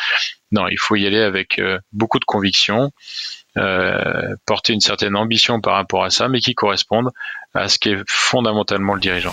Non, 0.54 0.68
il 0.68 0.78
faut 0.78 0.94
y 0.94 1.04
aller 1.04 1.20
avec 1.20 1.58
euh, 1.58 1.78
beaucoup 1.92 2.20
de 2.20 2.24
conviction, 2.24 2.92
euh, 3.58 4.36
porter 4.46 4.72
une 4.72 4.80
certaine 4.80 5.16
ambition 5.16 5.60
par 5.60 5.74
rapport 5.74 6.04
à 6.04 6.10
ça, 6.10 6.28
mais 6.28 6.38
qui 6.38 6.54
correspondent 6.54 7.10
à 7.54 7.68
ce 7.68 7.76
qui 7.76 7.88
est 7.88 7.98
fondamentalement 8.06 8.94
le 8.94 9.00
dirigeant. 9.00 9.32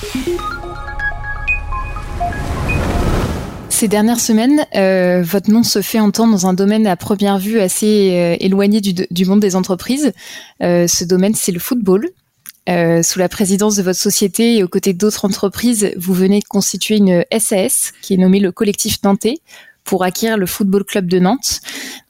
Ces 3.69 3.87
dernières 3.87 4.19
semaines, 4.19 4.65
euh, 4.75 5.21
votre 5.21 5.51
nom 5.51 5.61
se 5.61 5.83
fait 5.83 5.99
entendre 5.99 6.31
dans 6.31 6.47
un 6.47 6.53
domaine 6.53 6.87
à 6.87 6.95
première 6.95 7.37
vue 7.37 7.59
assez 7.59 8.37
éloigné 8.39 8.81
du, 8.81 8.93
du, 8.93 9.25
monde 9.25 9.39
des 9.39 9.55
entreprises. 9.55 10.13
ce 10.59 11.03
domaine, 11.03 11.35
c'est 11.35 11.51
le 11.51 11.59
football. 11.59 12.09
Euh, 12.69 13.01
sous 13.01 13.17
la 13.17 13.27
présidence 13.27 13.75
de 13.75 13.83
votre 13.83 13.99
société 13.99 14.57
et 14.57 14.63
aux 14.63 14.67
côtés 14.67 14.93
d'autres 14.93 15.25
entreprises, 15.25 15.91
vous 15.97 16.13
venez 16.13 16.39
de 16.39 16.45
constituer 16.45 16.97
une 16.97 17.25
SAS 17.39 17.91
qui 18.01 18.13
est 18.13 18.17
nommée 18.17 18.39
le 18.39 18.51
collectif 18.51 19.01
nantais 19.03 19.39
pour 19.83 20.03
acquérir 20.03 20.37
le 20.37 20.45
Football 20.45 20.83
Club 20.83 21.07
de 21.07 21.17
Nantes. 21.17 21.59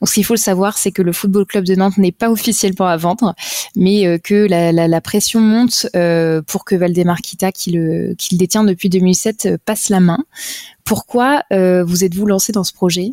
Donc, 0.02 0.10
ce 0.10 0.16
qu'il 0.16 0.26
faut 0.26 0.34
le 0.34 0.40
savoir, 0.40 0.78
c'est 0.78 0.92
que 0.92 1.02
le 1.02 1.14
Football 1.14 1.46
Club 1.46 1.64
de 1.64 1.76
Nantes 1.76 1.98
n'est 1.98 2.12
pas 2.12 2.30
officiellement 2.30 2.88
à 2.88 2.98
vendre, 2.98 3.34
mais 3.78 4.06
euh, 4.06 4.18
que 4.18 4.46
la, 4.46 4.74
la, 4.74 4.90
la, 4.90 5.02
pression 5.02 5.40
monte 5.40 5.88
euh, 5.96 6.42
pour 6.42 6.66
que 6.66 6.76
Valdemar 6.76 7.22
Kita, 7.22 7.54
qui 7.54 7.72
le, 7.72 8.14
qui 8.18 8.36
le 8.36 8.40
détient 8.40 8.66
depuis 8.66 8.90
2007, 8.90 9.56
passe 9.66 9.88
la 9.88 10.02
main. 10.02 10.20
Pourquoi 10.84 11.44
vous 11.52 12.04
êtes-vous 12.04 12.26
lancé 12.26 12.52
dans 12.52 12.66
ce 12.66 12.74
projet? 12.74 13.12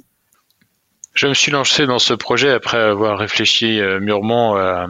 Je 1.18 1.26
me 1.26 1.34
suis 1.34 1.50
lancé 1.50 1.84
dans 1.84 1.98
ce 1.98 2.14
projet 2.14 2.52
après 2.52 2.78
avoir 2.78 3.18
réfléchi 3.18 3.80
euh, 3.80 3.98
mûrement 3.98 4.56
à, 4.56 4.86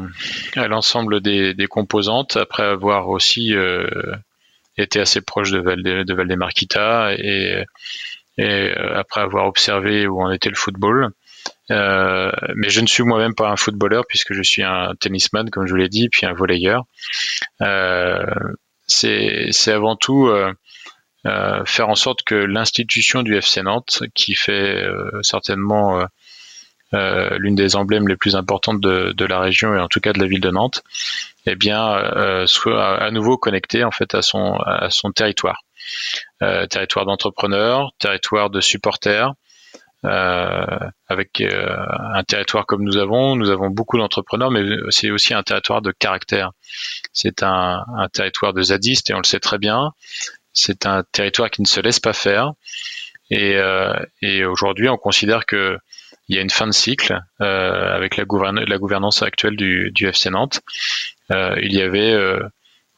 l'ensemble 0.68 1.22
des, 1.22 1.66
composantes, 1.70 2.36
après 2.36 2.64
avoir 2.64 3.08
aussi 3.08 3.54
euh, 3.54 3.88
été 4.76 5.00
assez 5.00 5.22
proche 5.22 5.50
de, 5.52 6.02
de 6.02 6.14
Valdemarquita 6.14 7.14
et, 7.14 7.64
et 8.36 8.44
euh, 8.44 8.98
après 8.98 9.22
avoir 9.22 9.46
observé 9.46 10.06
où 10.06 10.20
en 10.20 10.30
était 10.30 10.50
le 10.50 10.54
football. 10.54 11.12
mais 11.70 12.68
je 12.68 12.80
ne 12.82 12.86
suis 12.86 13.04
moi-même 13.04 13.34
pas 13.34 13.48
un 13.48 13.56
footballeur 13.56 14.04
puisque 14.06 14.34
je 14.34 14.42
suis 14.42 14.62
un 14.62 14.92
tennisman, 15.00 15.48
comme 15.48 15.66
je 15.66 15.70
vous 15.70 15.78
l'ai 15.78 15.88
dit, 15.88 16.10
puis 16.10 16.26
un 16.26 16.34
volleyeur. 16.34 16.84
c'est 18.86 19.72
avant 19.72 19.96
tout 19.96 20.30
euh, 21.28 21.62
faire 21.66 21.88
en 21.88 21.94
sorte 21.94 22.22
que 22.22 22.34
l'institution 22.34 23.22
du 23.22 23.36
FC 23.36 23.62
Nantes, 23.62 24.02
qui 24.14 24.34
fait 24.34 24.82
euh, 24.82 25.10
certainement 25.22 26.06
euh, 26.94 27.36
l'une 27.38 27.54
des 27.54 27.76
emblèmes 27.76 28.08
les 28.08 28.16
plus 28.16 28.34
importantes 28.34 28.80
de, 28.80 29.24
la 29.26 29.40
région 29.40 29.74
et 29.74 29.78
en 29.78 29.88
tout 29.88 30.00
cas 30.00 30.14
de 30.14 30.20
la 30.20 30.26
ville 30.26 30.40
de 30.40 30.50
Nantes, 30.50 30.82
eh 31.44 31.54
bien, 31.54 32.46
soit 32.46 33.02
à 33.02 33.10
nouveau 33.10 33.36
connectée 33.36 33.84
en 33.84 33.90
fait 33.90 34.14
à 34.14 34.22
son 34.22 34.54
à 34.54 34.88
son 34.90 35.12
territoire, 35.12 35.64
territoire 36.40 37.04
d'entrepreneurs, 37.04 37.92
territoire 37.98 38.48
de 38.48 38.60
supporters, 38.60 39.32
avec 40.02 41.42
un 41.42 42.22
territoire 42.24 42.64
comme 42.64 42.84
nous 42.84 42.96
avons, 42.96 43.36
nous 43.36 43.50
avons 43.50 43.68
beaucoup 43.68 43.98
d'entrepreneurs, 43.98 44.50
mais 44.50 44.62
c'est 44.88 45.10
aussi 45.10 45.34
un 45.34 45.42
territoire 45.42 45.82
de 45.82 45.92
caractère. 45.92 46.52
C'est 47.12 47.42
un, 47.42 47.84
un, 47.96 48.08
territoire 48.08 48.54
de 48.54 48.62
zadistes 48.62 49.10
et 49.10 49.14
on 49.14 49.18
le 49.18 49.24
sait 49.24 49.40
très 49.40 49.58
bien. 49.58 49.92
C'est 50.58 50.86
un 50.86 51.04
territoire 51.12 51.50
qui 51.50 51.62
ne 51.62 51.66
se 51.66 51.80
laisse 51.80 52.00
pas 52.00 52.12
faire. 52.12 52.52
Et, 53.30 53.56
euh, 53.56 53.94
et 54.22 54.44
aujourd'hui, 54.44 54.88
on 54.88 54.96
considère 54.96 55.46
que 55.46 55.78
il 56.28 56.36
y 56.36 56.38
a 56.38 56.42
une 56.42 56.50
fin 56.50 56.66
de 56.66 56.72
cycle 56.72 57.18
euh, 57.40 57.94
avec 57.94 58.16
la, 58.16 58.24
gouvernance 58.24 59.22
actuelle 59.22 59.56
du, 59.56 59.92
FC 59.98 60.28
Nantes. 60.30 60.60
Euh, 61.30 61.56
il 61.62 61.72
y 61.72 61.80
avait, 61.80 62.14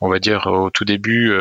on 0.00 0.08
va 0.08 0.18
dire, 0.18 0.46
au 0.48 0.70
tout 0.70 0.84
début 0.84 1.32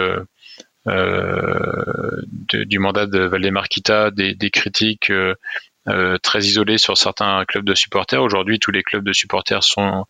du 0.85 2.79
mandat 2.79 3.07
de 3.07 3.19
Valdemar 3.19 3.69
Kita, 3.69 4.11
des, 4.11 4.35
des 4.35 4.51
critiques 4.51 5.11
très 6.21 6.39
isolées 6.39 6.77
sur 6.77 6.95
certains 6.95 7.43
clubs 7.45 7.65
de 7.65 7.73
supporters. 7.73 8.21
Aujourd'hui, 8.21 8.59
tous 8.59 8.71
les 8.71 8.83
clubs 8.83 9.03
de 9.03 9.13
supporters 9.13 9.63
sont 9.63 10.05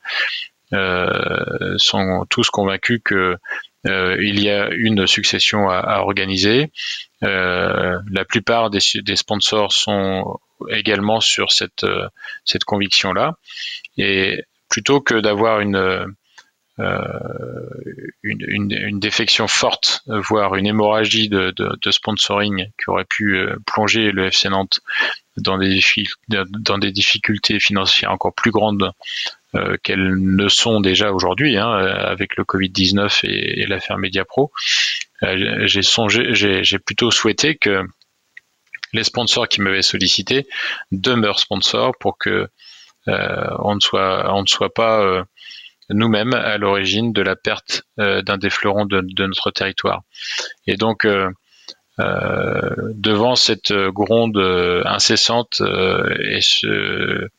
tous 2.29 2.49
convaincus 2.49 2.99
que 3.05 3.37
il 3.85 4.41
y 4.41 4.49
a 4.49 4.69
une 4.69 5.07
succession 5.07 5.69
à, 5.69 5.99
organiser. 5.99 6.71
Euh, 7.23 7.99
la 8.11 8.25
plupart 8.25 8.69
des, 8.69 8.79
sponsors 9.15 9.73
sont 9.73 10.39
également 10.69 11.19
sur 11.21 11.51
cette, 11.51 11.83
euh, 11.83 12.07
conviction-là. 12.65 13.35
Et 13.97 14.43
plutôt 14.69 15.01
que 15.01 15.15
d'avoir 15.15 15.59
une, 15.61 16.15
une, 18.23 18.99
défection 18.99 19.47
forte, 19.47 20.03
voire 20.07 20.55
une 20.55 20.67
hémorragie 20.67 21.27
de, 21.27 21.91
sponsoring 21.91 22.67
qui 22.81 22.89
aurait 22.89 23.05
pu 23.05 23.47
plonger 23.65 24.11
le 24.11 24.27
FC 24.27 24.49
Nantes 24.49 24.79
dans 25.37 25.57
des 25.57 26.91
difficultés 26.91 27.59
financières 27.59 28.11
encore 28.11 28.33
plus 28.33 28.51
grandes 28.51 28.91
euh, 29.55 29.77
qu'elles 29.81 30.13
ne 30.15 30.47
sont 30.47 30.79
déjà 30.79 31.11
aujourd'hui 31.11 31.57
hein, 31.57 31.71
avec 31.71 32.37
le 32.37 32.43
Covid-19 32.43 33.25
et, 33.25 33.65
l'affaire 33.65 33.97
Mediapro. 33.97 34.51
Euh, 35.23 35.65
j'ai 35.65 35.81
songé, 35.81 36.35
j'ai 36.35 36.77
plutôt 36.77 37.09
souhaité 37.09 37.55
que 37.55 37.81
les 38.93 39.03
sponsors 39.03 39.47
qui 39.47 39.61
m'avaient 39.61 39.81
sollicité 39.81 40.47
demeurent 40.91 41.39
sponsors 41.39 41.93
pour 41.99 42.19
que 42.19 42.47
euh, 43.07 43.47
on 43.57 43.73
ne 43.73 43.79
soit 43.79 44.31
on 44.35 44.43
ne 44.43 44.47
soit 44.47 44.71
pas 44.71 45.25
nous-mêmes 45.89 46.35
à 46.35 46.59
l'origine 46.59 47.11
de 47.11 47.23
la 47.23 47.35
perte 47.35 47.81
d'un 47.97 48.37
des 48.37 48.51
fleurons 48.51 48.85
de, 48.85 49.01
de, 49.01 49.25
notre 49.25 49.49
territoire. 49.49 50.03
Et 50.67 50.77
donc 50.77 51.07
devant 51.97 53.35
cette 53.35 53.73
gronde 53.73 54.37
incessante 54.85 55.63
et 56.19 56.41
ce 56.41 57.29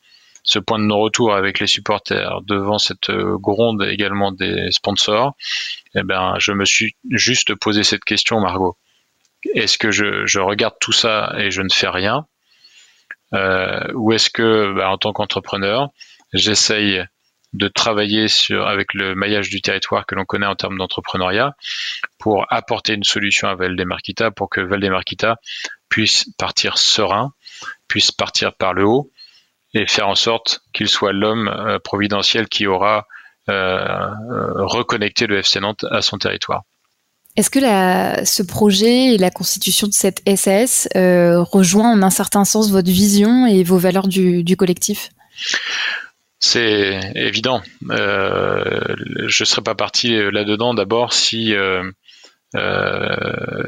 ce 0.43 0.59
point 0.59 0.79
de 0.79 0.85
non-retour 0.85 1.33
avec 1.33 1.59
les 1.59 1.67
supporters 1.67 2.41
devant 2.41 2.79
cette 2.79 3.09
euh, 3.09 3.37
gronde 3.37 3.83
également 3.83 4.31
des 4.31 4.71
sponsors, 4.71 5.35
eh 5.95 6.03
ben, 6.03 6.35
je 6.39 6.51
me 6.51 6.65
suis 6.65 6.95
juste 7.09 7.55
posé 7.55 7.83
cette 7.83 8.03
question, 8.03 8.39
Margot. 8.39 8.77
Est-ce 9.53 9.77
que 9.77 9.91
je, 9.91 10.39
regarde 10.39 10.75
tout 10.79 10.91
ça 10.91 11.33
et 11.37 11.51
je 11.51 11.61
ne 11.61 11.69
fais 11.69 11.89
rien? 11.89 12.25
Euh, 13.33 13.87
Ou 13.93 14.13
est-ce 14.13 14.29
que, 14.29 14.73
bah, 14.75 14.89
en 14.89 14.97
tant 14.97 15.13
qu'entrepreneur, 15.13 15.89
j'essaye 16.33 17.03
de 17.53 17.67
travailler 17.67 18.27
sur, 18.27 18.65
avec 18.65 18.93
le 18.93 19.13
maillage 19.13 19.49
du 19.49 19.61
territoire 19.61 20.05
que 20.05 20.15
l'on 20.15 20.25
connaît 20.25 20.45
en 20.45 20.55
termes 20.55 20.77
d'entrepreneuriat 20.77 21.53
pour 22.17 22.45
apporter 22.49 22.93
une 22.93 23.03
solution 23.03 23.49
à 23.49 23.55
Valdemarquita 23.55 24.31
pour 24.31 24.49
que 24.49 24.61
Valdemarquita 24.61 25.37
puisse 25.89 26.29
partir 26.37 26.77
serein, 26.77 27.33
puisse 27.89 28.11
partir 28.11 28.55
par 28.55 28.73
le 28.73 28.85
haut 28.85 29.11
et 29.73 29.87
faire 29.87 30.07
en 30.07 30.15
sorte 30.15 30.61
qu'il 30.73 30.87
soit 30.87 31.13
l'homme 31.13 31.47
euh, 31.47 31.79
providentiel 31.79 32.47
qui 32.47 32.67
aura 32.67 33.07
euh, 33.49 33.53
euh, 33.53 34.65
reconnecté 34.65 35.27
le 35.27 35.37
FC 35.37 35.59
Nantes 35.59 35.85
à 35.89 36.01
son 36.01 36.17
territoire. 36.17 36.63
Est-ce 37.37 37.49
que 37.49 37.59
la, 37.59 38.25
ce 38.25 38.43
projet 38.43 39.13
et 39.13 39.17
la 39.17 39.31
constitution 39.31 39.87
de 39.87 39.93
cette 39.93 40.21
SAS 40.35 40.89
rejoint 40.93 41.93
en 41.93 42.01
un 42.03 42.09
certain 42.09 42.43
sens 42.43 42.71
votre 42.71 42.89
vision 42.89 43.47
et 43.47 43.63
vos 43.63 43.77
valeurs 43.77 44.09
du, 44.09 44.43
du 44.43 44.57
collectif? 44.57 45.11
C'est 46.39 46.99
évident. 47.15 47.61
Euh, 47.89 48.95
je 49.27 49.43
ne 49.43 49.45
serais 49.45 49.61
pas 49.61 49.75
parti 49.75 50.09
là-dedans 50.31 50.73
d'abord 50.73 51.13
si, 51.13 51.55
euh, 51.55 51.83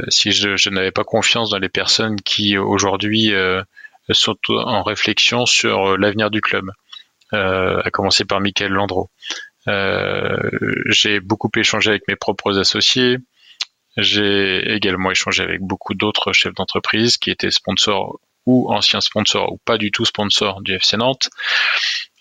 si 0.09 0.31
je, 0.31 0.57
je 0.57 0.69
n'avais 0.69 0.91
pas 0.91 1.05
confiance 1.05 1.51
dans 1.51 1.59
les 1.59 1.69
personnes 1.69 2.19
qui 2.19 2.57
aujourd'hui 2.57 3.31
sont 4.11 4.37
en 4.49 4.83
réflexion 4.83 5.45
sur 5.45 5.91
euh, 5.91 5.97
l'avenir 5.97 6.29
du 6.29 6.41
club, 6.41 6.65
euh, 7.33 7.81
à 7.83 7.91
commencer 7.91 8.25
par 8.25 8.41
Michael 8.41 8.71
Landreau. 8.71 9.09
Euh, 9.67 10.37
j'ai 10.87 11.21
beaucoup 11.21 11.49
échangé 11.55 11.91
avec 11.91 12.07
mes 12.07 12.15
propres 12.15 12.59
associés. 12.59 13.17
J'ai 13.95 14.73
également 14.73 15.11
échangé 15.11 15.43
avec 15.43 15.61
beaucoup 15.61 15.93
d'autres 15.93 16.33
chefs 16.33 16.55
d'entreprise 16.55 17.17
qui 17.17 17.31
étaient 17.31 17.51
sponsors 17.51 18.19
ou 18.45 18.73
anciens 18.73 18.99
sponsors 18.99 19.53
ou 19.53 19.59
pas 19.63 19.77
du 19.77 19.91
tout 19.91 20.03
sponsors 20.03 20.61
du 20.61 20.73
FC 20.73 20.97
Nantes. 20.97 21.29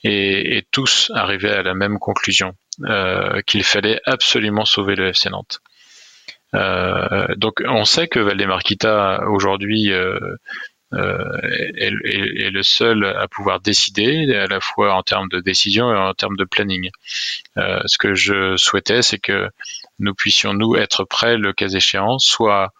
Et, 0.04 0.64
tous 0.70 1.10
arrivaient 1.14 1.52
à 1.52 1.62
la 1.62 1.74
même 1.74 1.98
conclusion, 1.98 2.54
qu'il 3.46 3.64
fallait 3.64 4.00
absolument 4.04 4.64
sauver 4.64 4.96
le 4.96 5.08
FC 5.08 5.30
Nantes. 5.30 5.60
donc 7.36 7.62
on 7.66 7.84
sait 7.84 8.08
que 8.08 8.20
Valdemarquita 8.20 9.24
aujourd'hui 9.28 9.92
est, 10.94 11.92
est, 12.04 12.50
le 12.50 12.62
seul 12.62 13.04
à 13.04 13.26
pouvoir 13.28 13.60
décider, 13.60 14.34
à 14.34 14.46
la 14.46 14.60
fois 14.60 14.94
en 14.94 15.02
termes 15.02 15.28
de 15.28 15.40
décision 15.40 15.92
et 15.92 15.96
en 15.96 16.14
termes 16.14 16.36
de 16.36 16.44
planning. 16.44 16.90
ce 17.56 17.98
que 17.98 18.14
je 18.14 18.56
souhaitais, 18.56 19.02
c'est 19.02 19.18
que 19.18 19.48
nous 19.98 20.14
puissions 20.14 20.52
nous 20.52 20.76
être 20.76 21.04
prêts 21.04 21.36
le 21.36 21.52
cas 21.52 21.68
échéant, 21.68 22.18
soit 22.18 22.72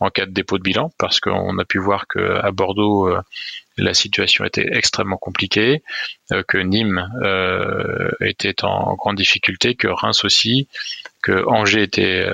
en 0.00 0.10
cas 0.10 0.26
de 0.26 0.30
dépôt 0.30 0.58
de 0.58 0.62
bilan, 0.62 0.92
parce 0.98 1.20
qu'on 1.20 1.58
a 1.58 1.64
pu 1.64 1.78
voir 1.78 2.06
que 2.06 2.38
à 2.40 2.50
Bordeaux 2.52 3.08
euh, 3.08 3.20
la 3.76 3.94
situation 3.94 4.44
était 4.44 4.76
extrêmement 4.76 5.16
compliquée, 5.16 5.82
euh, 6.32 6.42
que 6.46 6.58
Nîmes 6.58 7.08
euh, 7.22 8.10
était 8.20 8.64
en 8.64 8.94
grande 8.94 9.16
difficulté, 9.16 9.74
que 9.74 9.88
Reims 9.88 10.24
aussi, 10.24 10.68
que 11.22 11.44
Angers 11.46 11.82
était 11.82 12.28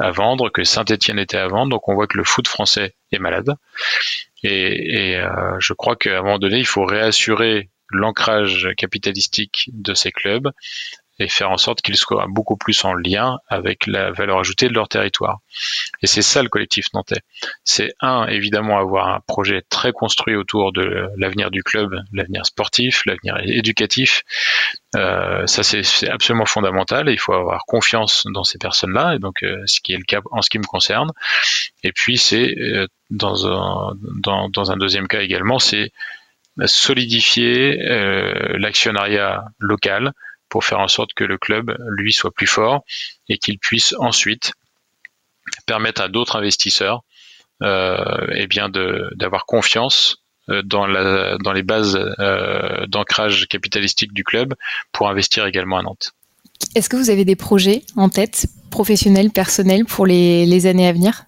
à 0.00 0.10
vendre, 0.12 0.48
que 0.48 0.62
Saint-Étienne 0.62 1.18
était 1.18 1.38
à 1.38 1.48
vendre. 1.48 1.70
Donc 1.70 1.88
on 1.88 1.94
voit 1.94 2.06
que 2.06 2.16
le 2.16 2.24
foot 2.24 2.46
français 2.46 2.94
est 3.10 3.18
malade. 3.18 3.54
Et, 4.42 5.12
et 5.12 5.24
je 5.60 5.72
crois 5.72 5.96
qu'à 5.96 6.18
un 6.18 6.22
moment 6.22 6.38
donné, 6.38 6.58
il 6.58 6.66
faut 6.66 6.84
réassurer 6.84 7.70
l'ancrage 7.90 8.68
capitalistique 8.76 9.70
de 9.72 9.94
ces 9.94 10.10
clubs 10.10 10.50
et 11.18 11.28
faire 11.28 11.50
en 11.50 11.56
sorte 11.56 11.82
qu'ils 11.82 11.96
soient 11.96 12.26
beaucoup 12.28 12.56
plus 12.56 12.84
en 12.84 12.94
lien 12.94 13.38
avec 13.48 13.86
la 13.86 14.10
valeur 14.10 14.38
ajoutée 14.38 14.68
de 14.68 14.74
leur 14.74 14.88
territoire. 14.88 15.38
Et 16.02 16.06
c'est 16.06 16.22
ça 16.22 16.42
le 16.42 16.48
collectif 16.48 16.86
nantais. 16.94 17.20
C'est 17.64 17.92
un, 18.00 18.26
évidemment, 18.26 18.78
avoir 18.78 19.08
un 19.08 19.20
projet 19.20 19.62
très 19.68 19.92
construit 19.92 20.34
autour 20.34 20.72
de 20.72 21.08
l'avenir 21.16 21.50
du 21.50 21.62
club, 21.62 21.94
l'avenir 22.12 22.46
sportif, 22.46 23.04
l'avenir 23.06 23.38
éducatif. 23.44 24.22
Euh, 24.96 25.46
ça, 25.46 25.62
c'est 25.62 26.08
absolument 26.08 26.46
fondamental. 26.46 27.08
Il 27.08 27.18
faut 27.18 27.34
avoir 27.34 27.64
confiance 27.66 28.24
dans 28.32 28.44
ces 28.44 28.58
personnes-là, 28.58 29.14
et 29.14 29.18
donc 29.18 29.42
euh, 29.42 29.62
ce 29.66 29.80
qui 29.80 29.92
est 29.92 29.98
le 29.98 30.04
cas 30.04 30.20
en 30.30 30.42
ce 30.42 30.50
qui 30.50 30.58
me 30.58 30.64
concerne. 30.64 31.10
Et 31.82 31.92
puis, 31.92 32.18
c'est 32.18 32.54
euh, 32.58 32.86
dans, 33.10 33.46
un, 33.46 33.96
dans, 34.22 34.48
dans 34.48 34.72
un 34.72 34.76
deuxième 34.76 35.08
cas 35.08 35.20
également, 35.20 35.58
c'est 35.58 35.92
solidifier 36.66 37.78
l'actionnariat 38.58 39.42
local 39.58 40.12
pour 40.52 40.64
faire 40.64 40.80
en 40.80 40.88
sorte 40.88 41.14
que 41.14 41.24
le 41.24 41.38
club, 41.38 41.74
lui, 41.96 42.12
soit 42.12 42.30
plus 42.30 42.46
fort 42.46 42.84
et 43.30 43.38
qu'il 43.38 43.58
puisse 43.58 43.94
ensuite 43.98 44.52
permettre 45.64 46.02
à 46.02 46.08
d'autres 46.08 46.36
investisseurs 46.36 47.04
euh, 47.62 48.26
eh 48.34 48.46
bien 48.48 48.68
d'avoir 48.68 49.46
confiance 49.46 50.18
euh, 50.50 50.60
dans, 50.62 50.86
la, 50.86 51.38
dans 51.38 51.54
les 51.54 51.62
bases 51.62 51.98
euh, 52.18 52.86
d'ancrage 52.86 53.48
capitalistique 53.48 54.12
du 54.12 54.24
club 54.24 54.52
pour 54.92 55.08
investir 55.08 55.46
également 55.46 55.78
à 55.78 55.82
Nantes. 55.84 56.12
Est-ce 56.74 56.90
que 56.90 56.96
vous 56.96 57.08
avez 57.08 57.24
des 57.24 57.36
projets 57.36 57.82
en 57.96 58.10
tête, 58.10 58.44
professionnels, 58.70 59.30
personnels, 59.30 59.86
pour 59.86 60.04
les, 60.04 60.44
les 60.44 60.66
années 60.66 60.86
à 60.86 60.92
venir? 60.92 61.24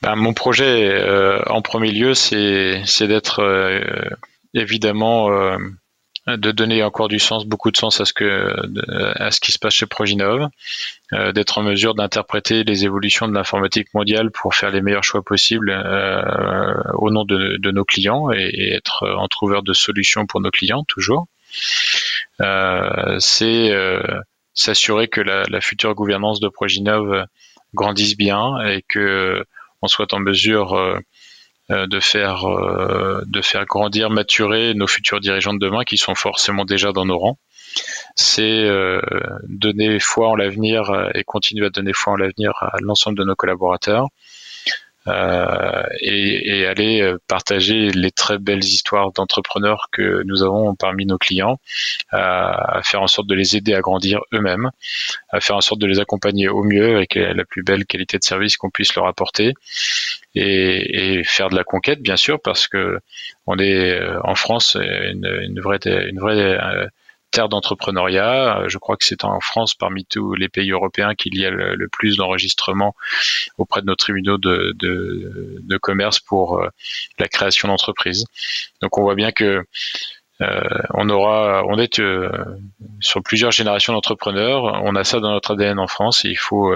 Ben, 0.00 0.14
Mon 0.14 0.32
projet, 0.32 0.88
euh, 0.92 1.42
en 1.46 1.60
premier 1.60 1.90
lieu, 1.90 2.14
c'est 2.14 3.08
d'être 3.08 3.42
évidemment 4.54 5.28
de 6.26 6.50
donner 6.50 6.82
encore 6.82 7.08
du 7.08 7.18
sens, 7.18 7.46
beaucoup 7.46 7.70
de 7.70 7.76
sens 7.76 8.00
à 8.00 8.04
ce 8.04 8.12
que 8.12 8.54
à 9.16 9.30
ce 9.30 9.40
qui 9.40 9.52
se 9.52 9.58
passe 9.58 9.74
chez 9.74 9.86
Proginov, 9.86 10.48
euh, 11.12 11.32
d'être 11.32 11.58
en 11.58 11.62
mesure 11.62 11.94
d'interpréter 11.94 12.62
les 12.64 12.84
évolutions 12.84 13.26
de 13.26 13.34
l'informatique 13.34 13.92
mondiale 13.94 14.30
pour 14.30 14.54
faire 14.54 14.70
les 14.70 14.82
meilleurs 14.82 15.04
choix 15.04 15.22
possibles 15.22 15.70
euh, 15.70 16.72
au 16.94 17.10
nom 17.10 17.24
de, 17.24 17.70
nos 17.70 17.84
clients 17.84 18.30
et, 18.32 18.72
être 18.74 19.08
en 19.08 19.28
trouveur 19.28 19.62
de 19.62 19.72
solutions 19.72 20.26
pour 20.26 20.40
nos 20.40 20.50
clients 20.50 20.84
toujours. 20.84 21.26
Euh, 22.40 23.16
c'est 23.18 23.72
s'assurer 24.52 25.08
que 25.08 25.20
la, 25.20 25.44
la, 25.44 25.60
future 25.60 25.94
gouvernance 25.94 26.40
de 26.40 26.48
Proginov 26.48 27.26
grandisse 27.74 28.16
bien 28.16 28.60
et 28.66 28.84
que 28.88 29.44
on 29.82 29.88
soit 29.88 30.12
en 30.12 30.20
mesure 30.20 30.74
euh, 30.74 30.98
de 31.70 32.00
faire 32.00 32.48
euh, 32.48 33.22
de 33.26 33.40
faire 33.42 33.64
grandir, 33.64 34.10
maturer 34.10 34.74
nos 34.74 34.86
futurs 34.86 35.20
dirigeants 35.20 35.54
de 35.54 35.58
demain 35.58 35.84
qui 35.84 35.96
sont 35.96 36.14
forcément 36.14 36.64
déjà 36.64 36.92
dans 36.92 37.04
nos 37.04 37.18
rangs. 37.18 37.38
C'est 38.16 38.42
euh, 38.42 39.00
donner 39.48 40.00
foi 40.00 40.28
en 40.28 40.34
l'avenir 40.34 41.10
et 41.14 41.22
continuer 41.22 41.66
à 41.66 41.70
donner 41.70 41.92
foi 41.92 42.14
en 42.14 42.16
l'avenir 42.16 42.52
à 42.60 42.76
l'ensemble 42.80 43.16
de 43.16 43.24
nos 43.24 43.36
collaborateurs. 43.36 44.08
Euh, 45.10 45.82
et, 46.00 46.60
et, 46.60 46.66
aller 46.66 47.00
euh, 47.02 47.18
partager 47.26 47.90
les 47.90 48.10
très 48.10 48.38
belles 48.38 48.64
histoires 48.64 49.12
d'entrepreneurs 49.12 49.88
que 49.90 50.22
nous 50.24 50.42
avons 50.42 50.74
parmi 50.74 51.06
nos 51.06 51.18
clients, 51.18 51.58
à 52.10 52.80
faire 52.84 53.02
en 53.02 53.06
sorte 53.06 53.26
de 53.28 53.34
les 53.34 53.56
aider 53.56 53.74
à 53.74 53.80
grandir 53.80 54.20
eux-mêmes, 54.32 54.70
à 55.30 55.40
faire 55.40 55.56
en 55.56 55.60
sorte 55.60 55.80
de 55.80 55.86
les 55.86 56.00
accompagner 56.00 56.48
au 56.48 56.62
mieux 56.62 56.96
avec 56.96 57.14
la 57.14 57.44
plus 57.44 57.62
belle 57.62 57.86
qualité 57.86 58.18
de 58.18 58.24
service 58.24 58.56
qu'on 58.56 58.70
puisse 58.70 58.94
leur 58.94 59.06
apporter, 59.06 59.54
et, 60.34 61.18
et, 61.18 61.24
faire 61.24 61.50
de 61.50 61.56
la 61.56 61.64
conquête 61.64 62.00
bien 62.00 62.16
sûr 62.16 62.40
parce 62.40 62.68
que 62.68 63.00
on 63.46 63.58
est 63.58 63.90
euh, 63.90 64.20
en 64.22 64.36
France 64.36 64.76
une, 64.76 65.26
une 65.42 65.60
vraie 65.60 65.80
une 65.84 66.20
vraie 66.20 66.58
terre 67.30 67.48
d'entrepreneuriat. 67.48 68.64
Je 68.68 68.78
crois 68.78 68.96
que 68.96 69.04
c'est 69.04 69.24
en 69.24 69.40
France, 69.40 69.74
parmi 69.74 70.04
tous 70.04 70.34
les 70.34 70.48
pays 70.48 70.70
européens, 70.70 71.14
qu'il 71.14 71.38
y 71.38 71.46
a 71.46 71.50
le, 71.50 71.88
plus 71.88 72.16
d'enregistrements 72.16 72.94
auprès 73.58 73.80
de 73.80 73.86
nos 73.86 73.96
tribunaux 73.96 74.38
de, 74.38 74.74
de, 74.76 75.78
commerce 75.78 76.20
pour 76.20 76.58
euh, 76.58 76.68
la 77.18 77.26
création 77.26 77.68
d'entreprises. 77.68 78.26
Donc 78.82 78.98
on 78.98 79.02
voit 79.02 79.14
bien 79.14 79.32
que 79.32 79.64
euh, 80.42 80.60
on 80.94 81.08
aura, 81.10 81.64
on 81.66 81.78
est 81.78 82.00
euh, 82.00 82.30
sur 83.00 83.22
plusieurs 83.22 83.50
générations 83.50 83.92
d'entrepreneurs. 83.92 84.80
On 84.84 84.94
a 84.94 85.04
ça 85.04 85.20
dans 85.20 85.32
notre 85.32 85.52
ADN 85.52 85.78
en 85.78 85.86
France. 85.86 86.24
Et 86.24 86.28
il 86.28 86.38
faut, 86.38 86.74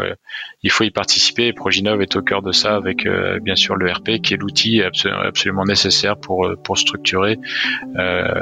il 0.63 0.71
faut 0.71 0.85
y 0.85 0.91
participer. 0.91 1.47
Et 1.47 1.53
Proginov 1.53 2.03
est 2.03 2.17
au 2.17 2.23
cœur 2.23 2.43
de 2.43 2.53
ça, 2.53 2.77
avec 2.77 3.09
bien 3.43 3.57
sûr 3.57 3.77
le 3.77 3.91
RP, 3.91 4.21
qui 4.23 4.35
est 4.35 4.37
l'outil 4.37 4.83
absolument 4.83 5.65
nécessaire 5.65 6.19
pour 6.19 6.51
pour 6.63 6.77
structurer 6.77 7.39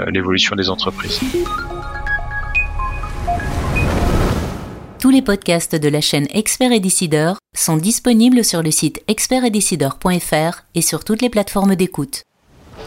l'évolution 0.08 0.56
des 0.56 0.70
entreprises. 0.70 1.20
Tous 5.02 5.10
les 5.10 5.20
podcasts 5.20 5.74
de 5.74 5.88
la 5.88 6.00
chaîne 6.00 6.28
Expert 6.32 6.70
et 6.70 6.78
Décideur 6.78 7.38
sont 7.56 7.76
disponibles 7.76 8.44
sur 8.44 8.62
le 8.62 8.70
site 8.70 9.02
expertetdecideur.fr 9.08 10.62
et 10.76 10.80
sur 10.80 11.02
toutes 11.02 11.22
les 11.22 11.28
plateformes 11.28 11.74
d'écoute. 11.74 12.22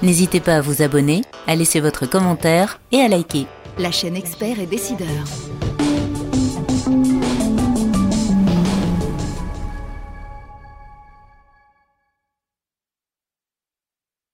N'hésitez 0.01 0.39
pas 0.39 0.55
à 0.55 0.61
vous 0.61 0.81
abonner, 0.81 1.23
à 1.45 1.57
laisser 1.57 1.81
votre 1.81 2.05
commentaire 2.05 2.79
et 2.93 3.01
à 3.01 3.09
liker. 3.09 3.47
La 3.77 3.91
chaîne 3.91 4.15
Expert 4.15 4.61
et 4.61 4.65
Décideur. 4.65 5.25